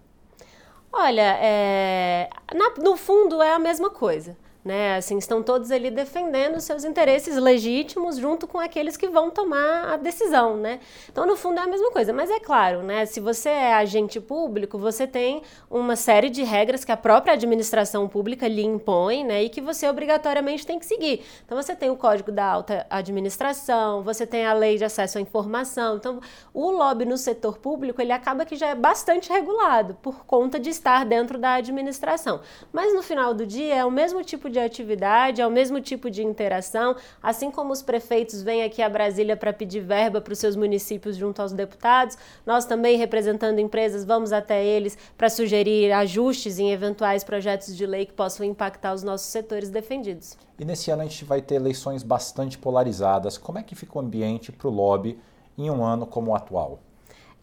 Olha, 0.93 1.37
é, 1.41 2.31
na, 2.55 2.71
no 2.83 2.97
fundo 2.97 3.43
é 3.43 3.53
a 3.53 3.59
mesma 3.59 3.91
coisa 3.91 4.37
né? 4.65 4.97
Assim, 4.97 5.19
estão 5.19 5.43
todos 5.43 5.71
ali 5.71 5.91
defendendo 5.91 6.59
seus 6.61 6.85
interesses 6.85 7.37
legítimos 7.37 8.17
junto 8.17 8.47
com 8.47 8.59
aqueles 8.59 8.97
que 8.97 9.09
vão 9.09 9.31
tomar 9.31 9.93
a 9.93 9.97
decisão, 9.97 10.57
né? 10.57 10.81
Então, 11.11 11.27
no 11.27 11.37
fundo 11.37 11.61
é 11.61 11.63
a 11.63 11.67
mesma 11.67 11.91
coisa, 11.91 12.13
mas 12.13 12.31
é 12.31 12.41
claro, 12.41 12.83
né? 12.83 13.05
Se 13.05 13.21
você 13.21 13.51
é 13.51 13.75
agente 13.75 14.19
público, 14.21 14.79
você 14.79 15.07
tem 15.07 15.43
uma 15.71 15.97
série 15.97 16.31
de 16.31 16.43
regras 16.43 16.85
que 16.85 16.93
a 16.93 16.97
própria 16.97 17.35
administração 17.35 18.09
pública 18.09 18.49
lhe 18.49 18.65
impõe, 18.65 19.23
né? 19.23 19.43
E 19.43 19.49
que 19.51 19.61
você 19.61 19.87
obrigatoriamente 19.89 20.67
tem 20.67 20.79
que 20.79 20.87
seguir. 20.87 21.23
Então, 21.45 21.61
você 21.61 21.77
tem 21.77 21.91
o 21.91 21.97
Código 21.97 22.33
da 22.33 22.47
Alta 22.47 22.87
Administração, 22.89 24.03
você 24.03 24.27
tem 24.27 24.47
a 24.47 24.55
Lei 24.55 24.79
de 24.79 24.85
Acesso 24.85 25.19
à 25.19 25.21
Informação. 25.21 25.97
Então, 25.97 26.21
o 26.55 26.71
lobby 26.71 27.05
no 27.05 27.19
setor 27.19 27.59
público, 27.59 28.01
ele 28.01 28.13
acaba 28.13 28.47
que 28.47 28.57
já 28.57 28.69
é 28.69 28.75
bastante 28.75 29.31
regulado 29.31 29.95
por 30.01 30.25
conta 30.25 30.59
de 30.59 30.71
estar 30.71 31.05
dentro 31.05 31.39
da 31.39 31.55
administração. 31.55 32.41
Mas 32.73 32.95
no 32.95 33.03
final 33.03 33.35
do 33.35 33.45
dia 33.47 33.75
é 33.75 33.85
o 33.85 33.91
mesmo 33.91 34.23
tipo 34.25 34.49
de 34.49 34.54
de 34.55 34.61
atividade, 34.61 35.43
é 35.43 35.47
o 35.47 35.51
mesmo 35.51 35.81
tipo 35.81 36.09
de 36.09 36.23
interação, 36.23 36.97
assim 37.23 37.51
como 37.51 37.73
os 37.73 37.83
prefeitos 37.83 38.43
vêm 38.43 38.63
aqui 38.63 38.81
a 38.81 38.89
Brasília 38.89 39.37
para 39.37 39.53
pedir 39.53 39.81
verba 39.81 40.21
para 40.21 40.33
os 40.33 40.39
seus 40.39 40.57
municípios 40.57 41.17
junto 41.17 41.43
aos 41.43 41.53
deputados, 41.53 42.17
nós 42.47 42.65
também, 42.65 42.97
representando 42.97 43.59
empresas, 43.59 44.05
vamos 44.05 44.33
até 44.33 44.65
eles 44.65 44.97
para 45.19 45.29
sugerir 45.29 45.93
ajustes 45.93 46.59
em 46.59 46.71
eventuais 46.71 47.23
projetos 47.23 47.77
de 47.77 47.85
lei 47.85 48.07
que 48.07 48.13
possam 48.13 48.47
impactar 48.47 48.95
os 48.95 49.03
nossos 49.03 49.27
setores 49.27 49.69
defendidos. 49.69 50.39
E 50.59 50.65
nesse 50.65 50.91
ano 50.91 51.03
a 51.03 51.05
gente 51.05 51.25
vai 51.25 51.43
ter 51.43 51.57
eleições 51.57 52.03
bastante 52.03 52.57
polarizadas. 52.57 53.37
Como 53.37 53.59
é 53.59 53.63
que 53.63 53.75
fica 53.75 53.99
o 53.99 54.01
ambiente 54.01 54.53
para 54.53 54.69
o 54.69 54.71
lobby 54.71 55.19
em 55.59 55.69
um 55.69 55.85
ano 55.85 56.07
como 56.07 56.31
o 56.31 56.35
atual? 56.35 56.79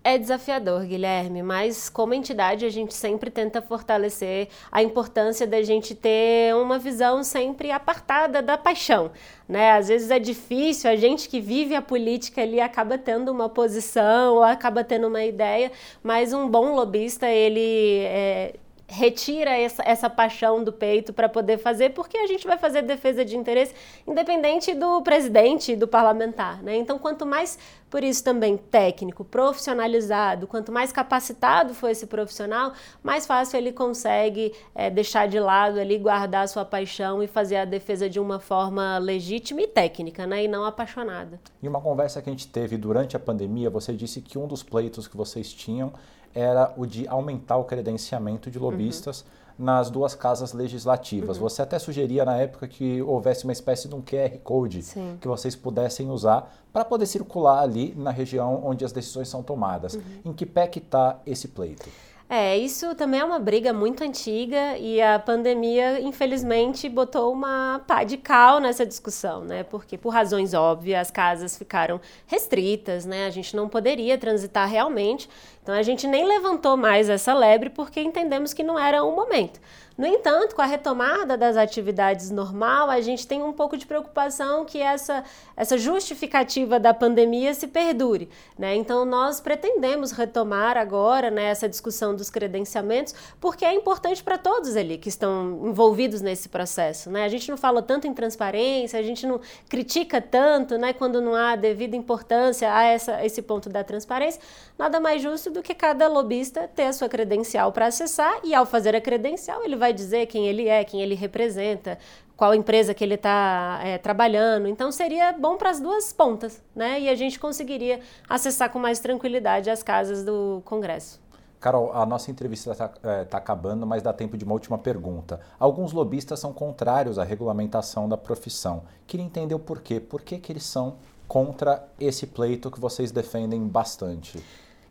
É 0.03 0.17
desafiador, 0.17 0.83
Guilherme, 0.83 1.43
mas 1.43 1.87
como 1.87 2.15
entidade 2.15 2.65
a 2.65 2.69
gente 2.71 2.91
sempre 2.91 3.29
tenta 3.29 3.61
fortalecer 3.61 4.47
a 4.71 4.81
importância 4.81 5.45
da 5.45 5.61
gente 5.61 5.93
ter 5.93 6.55
uma 6.55 6.79
visão 6.79 7.23
sempre 7.23 7.69
apartada 7.69 8.41
da 8.41 8.57
paixão, 8.57 9.11
né? 9.47 9.73
Às 9.73 9.89
vezes 9.89 10.09
é 10.09 10.17
difícil, 10.17 10.89
a 10.89 10.95
gente 10.95 11.29
que 11.29 11.39
vive 11.39 11.75
a 11.75 11.83
política 11.83 12.41
ali 12.41 12.59
acaba 12.59 12.97
tendo 12.97 13.31
uma 13.31 13.47
posição 13.47 14.37
ou 14.37 14.43
acaba 14.43 14.83
tendo 14.83 15.05
uma 15.07 15.23
ideia, 15.23 15.71
mas 16.01 16.33
um 16.33 16.49
bom 16.49 16.73
lobista, 16.73 17.27
ele 17.29 17.99
é, 18.05 18.55
retira 18.91 19.51
essa, 19.51 19.81
essa 19.85 20.09
paixão 20.09 20.61
do 20.61 20.73
peito 20.73 21.13
para 21.13 21.29
poder 21.29 21.57
fazer, 21.57 21.91
porque 21.91 22.17
a 22.17 22.27
gente 22.27 22.45
vai 22.45 22.57
fazer 22.57 22.81
defesa 22.81 23.23
de 23.23 23.37
interesse 23.37 23.73
independente 24.05 24.73
do 24.73 25.01
presidente 25.01 25.77
do 25.77 25.87
parlamentar. 25.87 26.61
Né? 26.61 26.75
Então, 26.75 26.99
quanto 26.99 27.25
mais, 27.25 27.57
por 27.89 28.03
isso 28.03 28.21
também, 28.21 28.57
técnico, 28.57 29.23
profissionalizado, 29.23 30.45
quanto 30.45 30.73
mais 30.73 30.91
capacitado 30.91 31.73
for 31.73 31.89
esse 31.89 32.05
profissional, 32.05 32.73
mais 33.01 33.25
fácil 33.25 33.57
ele 33.57 33.71
consegue 33.71 34.53
é, 34.75 34.89
deixar 34.89 35.25
de 35.25 35.39
lado 35.39 35.79
ali, 35.79 35.97
guardar 35.97 36.43
a 36.43 36.47
sua 36.47 36.65
paixão 36.65 37.23
e 37.23 37.27
fazer 37.27 37.55
a 37.55 37.65
defesa 37.65 38.09
de 38.09 38.19
uma 38.19 38.41
forma 38.41 38.97
legítima 38.97 39.61
e 39.61 39.67
técnica, 39.67 40.27
né? 40.27 40.43
e 40.43 40.47
não 40.49 40.65
apaixonada. 40.65 41.39
Em 41.63 41.67
uma 41.69 41.79
conversa 41.79 42.21
que 42.21 42.29
a 42.29 42.33
gente 42.33 42.49
teve 42.49 42.75
durante 42.75 43.15
a 43.15 43.19
pandemia, 43.19 43.69
você 43.69 43.93
disse 43.93 44.19
que 44.19 44.37
um 44.37 44.47
dos 44.47 44.61
pleitos 44.61 45.07
que 45.07 45.15
vocês 45.15 45.53
tinham 45.53 45.93
era 46.33 46.73
o 46.77 46.85
de 46.85 47.07
aumentar 47.07 47.57
o 47.57 47.63
credenciamento 47.63 48.49
de 48.49 48.57
lobistas 48.57 49.21
uhum. 49.21 49.65
nas 49.65 49.89
duas 49.89 50.15
casas 50.15 50.53
legislativas. 50.53 51.37
Uhum. 51.37 51.43
Você 51.43 51.61
até 51.61 51.77
sugeria 51.79 52.25
na 52.25 52.37
época 52.37 52.67
que 52.67 53.01
houvesse 53.01 53.43
uma 53.43 53.53
espécie 53.53 53.87
de 53.87 53.95
um 53.95 54.01
QR 54.01 54.37
Code 54.43 54.81
Sim. 54.83 55.17
que 55.19 55.27
vocês 55.27 55.55
pudessem 55.55 56.09
usar 56.09 56.53
para 56.71 56.85
poder 56.85 57.05
circular 57.05 57.61
ali 57.61 57.93
na 57.97 58.11
região 58.11 58.61
onde 58.63 58.85
as 58.85 58.91
decisões 58.91 59.27
são 59.27 59.43
tomadas. 59.43 59.95
Uhum. 59.95 60.01
Em 60.25 60.33
que 60.33 60.45
pé 60.45 60.67
que 60.67 60.79
está 60.79 61.19
esse 61.25 61.47
pleito? 61.47 61.89
É, 62.33 62.57
isso 62.57 62.95
também 62.95 63.19
é 63.19 63.25
uma 63.25 63.39
briga 63.39 63.73
muito 63.73 64.05
antiga 64.05 64.77
e 64.77 65.01
a 65.01 65.19
pandemia, 65.19 65.99
infelizmente, 65.99 66.87
botou 66.87 67.33
uma 67.33 67.81
pá 67.85 68.05
de 68.05 68.15
cal 68.15 68.61
nessa 68.61 68.85
discussão, 68.85 69.43
né? 69.43 69.63
Porque, 69.63 69.97
por 69.97 70.13
razões 70.13 70.53
óbvias, 70.53 71.01
as 71.01 71.11
casas 71.11 71.57
ficaram 71.57 71.99
restritas, 72.25 73.05
né? 73.05 73.25
A 73.25 73.29
gente 73.29 73.53
não 73.53 73.67
poderia 73.67 74.17
transitar 74.17 74.65
realmente. 74.69 75.29
Então 75.61 75.75
a 75.75 75.83
gente 75.83 76.07
nem 76.07 76.25
levantou 76.25 76.75
mais 76.75 77.09
essa 77.09 77.33
lebre 77.33 77.69
porque 77.69 78.01
entendemos 78.01 78.53
que 78.53 78.63
não 78.63 78.79
era 78.79 79.03
o 79.03 79.15
momento. 79.15 79.59
No 80.01 80.07
entanto, 80.07 80.55
com 80.55 80.61
a 80.63 80.65
retomada 80.65 81.37
das 81.37 81.55
atividades 81.55 82.31
normal, 82.31 82.89
a 82.89 83.01
gente 83.01 83.27
tem 83.27 83.43
um 83.43 83.53
pouco 83.53 83.77
de 83.77 83.85
preocupação 83.85 84.65
que 84.65 84.81
essa, 84.81 85.23
essa 85.55 85.77
justificativa 85.77 86.79
da 86.79 86.91
pandemia 86.91 87.53
se 87.53 87.67
perdure. 87.67 88.27
Né? 88.57 88.75
Então, 88.75 89.05
nós 89.05 89.39
pretendemos 89.39 90.11
retomar 90.11 90.75
agora 90.75 91.29
né, 91.29 91.43
essa 91.43 91.69
discussão 91.69 92.15
dos 92.15 92.31
credenciamentos, 92.31 93.13
porque 93.39 93.63
é 93.63 93.75
importante 93.75 94.23
para 94.23 94.39
todos 94.39 94.75
ali 94.75 94.97
que 94.97 95.09
estão 95.09 95.67
envolvidos 95.67 96.21
nesse 96.21 96.49
processo. 96.49 97.11
Né? 97.11 97.23
A 97.23 97.29
gente 97.29 97.51
não 97.51 97.57
fala 97.57 97.83
tanto 97.83 98.07
em 98.07 98.13
transparência, 98.13 98.97
a 98.97 99.03
gente 99.03 99.27
não 99.27 99.39
critica 99.69 100.19
tanto 100.19 100.79
né, 100.79 100.93
quando 100.93 101.21
não 101.21 101.35
há 101.35 101.55
devida 101.55 101.95
importância 101.95 102.73
a 102.73 102.83
essa, 102.85 103.23
esse 103.23 103.41
ponto 103.43 103.69
da 103.69 103.83
transparência. 103.83 104.41
Nada 104.79 104.99
mais 104.99 105.21
justo 105.21 105.50
do 105.51 105.61
que 105.61 105.75
cada 105.75 106.07
lobista 106.07 106.67
ter 106.67 106.85
a 106.85 106.93
sua 106.93 107.09
credencial 107.09 107.71
para 107.71 107.87
acessar 107.87 108.39
e, 108.43 108.55
ao 108.55 108.65
fazer 108.65 108.95
a 108.95 109.01
credencial, 109.01 109.63
ele 109.63 109.75
vai 109.75 109.93
dizer 109.93 110.25
quem 110.27 110.47
ele 110.47 110.67
é, 110.67 110.83
quem 110.83 111.01
ele 111.01 111.15
representa, 111.15 111.97
qual 112.35 112.55
empresa 112.55 112.93
que 112.93 113.03
ele 113.03 113.13
está 113.13 113.79
é, 113.83 113.97
trabalhando. 113.97 114.67
Então 114.67 114.91
seria 114.91 115.31
bom 115.33 115.57
para 115.57 115.69
as 115.69 115.79
duas 115.79 116.11
pontas, 116.11 116.61
né? 116.75 116.99
E 116.99 117.07
a 117.07 117.13
gente 117.13 117.39
conseguiria 117.39 117.99
acessar 118.27 118.71
com 118.71 118.79
mais 118.79 118.99
tranquilidade 118.99 119.69
as 119.69 119.83
casas 119.83 120.23
do 120.23 120.61
Congresso. 120.65 121.21
Carol, 121.59 121.93
a 121.93 122.03
nossa 122.03 122.31
entrevista 122.31 122.71
está 122.71 122.91
é, 123.03 123.23
tá 123.25 123.37
acabando, 123.37 123.85
mas 123.85 124.01
dá 124.01 124.11
tempo 124.11 124.35
de 124.35 124.43
uma 124.43 124.53
última 124.53 124.79
pergunta. 124.79 125.39
Alguns 125.59 125.93
lobistas 125.93 126.39
são 126.39 126.51
contrários 126.51 127.19
à 127.19 127.23
regulamentação 127.23 128.09
da 128.09 128.17
profissão. 128.17 128.81
Queria 129.05 129.23
entender 129.23 129.53
o 129.53 129.59
porquê. 129.59 129.99
Por 129.99 130.23
que, 130.23 130.39
que 130.39 130.51
eles 130.51 130.63
são 130.63 130.95
contra 131.27 131.87
esse 131.99 132.25
pleito 132.25 132.71
que 132.71 132.79
vocês 132.79 133.11
defendem 133.11 133.67
bastante? 133.67 134.43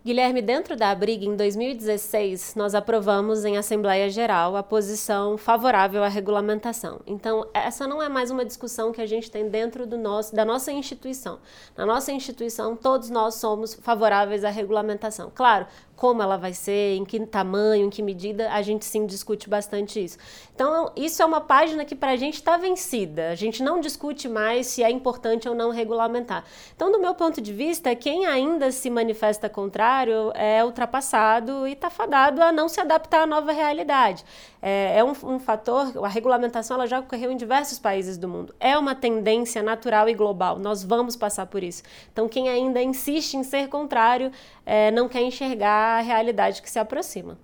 Guilherme, 0.02 0.40
dentro 0.40 0.76
da 0.76 0.94
briga 0.94 1.26
em 1.26 1.36
2016, 1.36 2.54
nós 2.54 2.74
aprovamos 2.74 3.44
em 3.44 3.58
Assembleia 3.58 4.08
Geral 4.08 4.56
a 4.56 4.62
posição 4.62 5.36
favorável 5.36 6.02
à 6.02 6.08
regulamentação. 6.08 7.02
Então, 7.06 7.46
essa 7.52 7.86
não 7.86 8.02
é 8.02 8.08
mais 8.08 8.30
uma 8.30 8.42
discussão 8.42 8.92
que 8.92 9.02
a 9.02 9.06
gente 9.06 9.30
tem 9.30 9.50
dentro 9.50 9.86
do 9.86 9.98
nosso, 9.98 10.34
da 10.34 10.42
nossa 10.42 10.72
instituição. 10.72 11.38
Na 11.76 11.84
nossa 11.84 12.12
instituição, 12.12 12.74
todos 12.74 13.10
nós 13.10 13.34
somos 13.34 13.74
favoráveis 13.74 14.42
à 14.42 14.48
regulamentação. 14.48 15.30
Claro, 15.34 15.66
como 15.94 16.22
ela 16.22 16.38
vai 16.38 16.54
ser, 16.54 16.96
em 16.96 17.04
que 17.04 17.20
tamanho, 17.26 17.84
em 17.84 17.90
que 17.90 18.02
medida, 18.02 18.50
a 18.52 18.62
gente 18.62 18.86
sim 18.86 19.04
discute 19.04 19.50
bastante 19.50 20.02
isso. 20.02 20.16
Então, 20.54 20.90
isso 20.96 21.22
é 21.22 21.26
uma 21.26 21.42
página 21.42 21.84
que 21.84 21.94
para 21.94 22.12
a 22.12 22.16
gente 22.16 22.36
está 22.36 22.56
vencida. 22.56 23.28
A 23.28 23.34
gente 23.34 23.62
não 23.62 23.78
discute 23.78 24.26
mais 24.26 24.66
se 24.68 24.82
é 24.82 24.90
importante 24.90 25.46
ou 25.46 25.54
não 25.54 25.68
regulamentar. 25.68 26.42
Então, 26.74 26.90
do 26.90 26.98
meu 26.98 27.14
ponto 27.14 27.38
de 27.38 27.52
vista, 27.52 27.94
quem 27.94 28.24
ainda 28.24 28.72
se 28.72 28.88
manifesta 28.88 29.46
contrário 29.46 29.89
é 30.34 30.64
ultrapassado 30.64 31.66
e 31.66 31.72
está 31.72 31.90
fadado 31.90 32.42
a 32.42 32.52
não 32.52 32.68
se 32.68 32.80
adaptar 32.80 33.22
à 33.22 33.26
nova 33.26 33.52
realidade. 33.52 34.24
É, 34.62 34.98
é 34.98 35.04
um, 35.04 35.12
um, 35.24 35.38
fator, 35.38 35.92
a 36.04 36.08
regulamentação 36.08 36.76
ela 36.76 36.86
já 36.86 37.00
ocorreu 37.00 37.30
em 37.30 37.36
diversos 37.36 37.78
países 37.78 38.16
do 38.16 38.28
mundo. 38.28 38.54
É 38.60 38.76
uma 38.78 38.94
tendência 38.94 39.62
natural 39.62 40.08
e 40.08 40.14
global. 40.14 40.58
Nós 40.58 40.82
vamos 40.82 41.16
passar 41.16 41.46
por 41.46 41.62
isso. 41.62 41.82
Então, 42.12 42.28
quem 42.28 42.48
ainda 42.48 42.82
insiste 42.82 43.34
em 43.34 43.42
ser 43.42 43.68
contrário 43.68 44.30
é, 44.64 44.90
não 44.90 45.08
quer 45.08 45.22
enxergar 45.22 45.98
a 45.98 46.00
realidade 46.00 46.62
que 46.62 46.70
se 46.70 46.78
aproxima. 46.78 47.36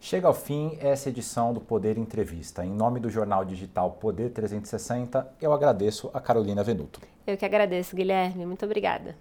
Chega 0.00 0.26
ao 0.26 0.34
fim 0.34 0.76
essa 0.80 1.10
edição 1.10 1.54
do 1.54 1.60
Poder 1.60 1.96
Entrevista. 1.96 2.64
Em 2.64 2.70
nome 2.70 2.98
do 2.98 3.08
jornal 3.08 3.44
digital 3.44 3.92
Poder 3.92 4.30
360, 4.30 5.34
eu 5.40 5.52
agradeço 5.52 6.10
a 6.12 6.20
Carolina 6.20 6.64
Venuto. 6.64 7.00
Eu 7.24 7.36
que 7.36 7.44
agradeço, 7.44 7.94
Guilherme. 7.94 8.44
Muito 8.44 8.64
obrigada. 8.64 9.14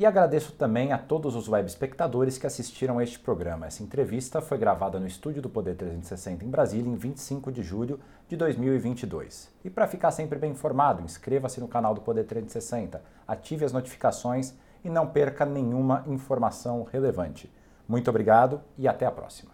E 0.00 0.06
agradeço 0.06 0.52
também 0.52 0.94
a 0.94 0.98
todos 0.98 1.36
os 1.36 1.46
web 1.46 1.68
espectadores 1.68 2.38
que 2.38 2.46
assistiram 2.46 2.98
a 2.98 3.02
este 3.02 3.18
programa. 3.18 3.66
Essa 3.66 3.82
entrevista 3.82 4.40
foi 4.40 4.56
gravada 4.56 4.98
no 4.98 5.06
estúdio 5.06 5.42
do 5.42 5.50
Poder 5.50 5.76
360 5.76 6.42
em 6.42 6.48
Brasília 6.48 6.90
em 6.90 6.96
25 6.96 7.52
de 7.52 7.62
julho 7.62 8.00
de 8.26 8.34
2022. 8.34 9.50
E 9.62 9.68
para 9.68 9.86
ficar 9.86 10.10
sempre 10.10 10.38
bem 10.38 10.52
informado, 10.52 11.02
inscreva-se 11.02 11.60
no 11.60 11.68
canal 11.68 11.92
do 11.92 12.00
Poder 12.00 12.24
360, 12.24 13.02
ative 13.28 13.66
as 13.66 13.74
notificações 13.74 14.54
e 14.82 14.88
não 14.88 15.06
perca 15.06 15.44
nenhuma 15.44 16.02
informação 16.06 16.82
relevante. 16.90 17.52
Muito 17.86 18.08
obrigado 18.08 18.62
e 18.78 18.88
até 18.88 19.04
a 19.04 19.10
próxima. 19.10 19.50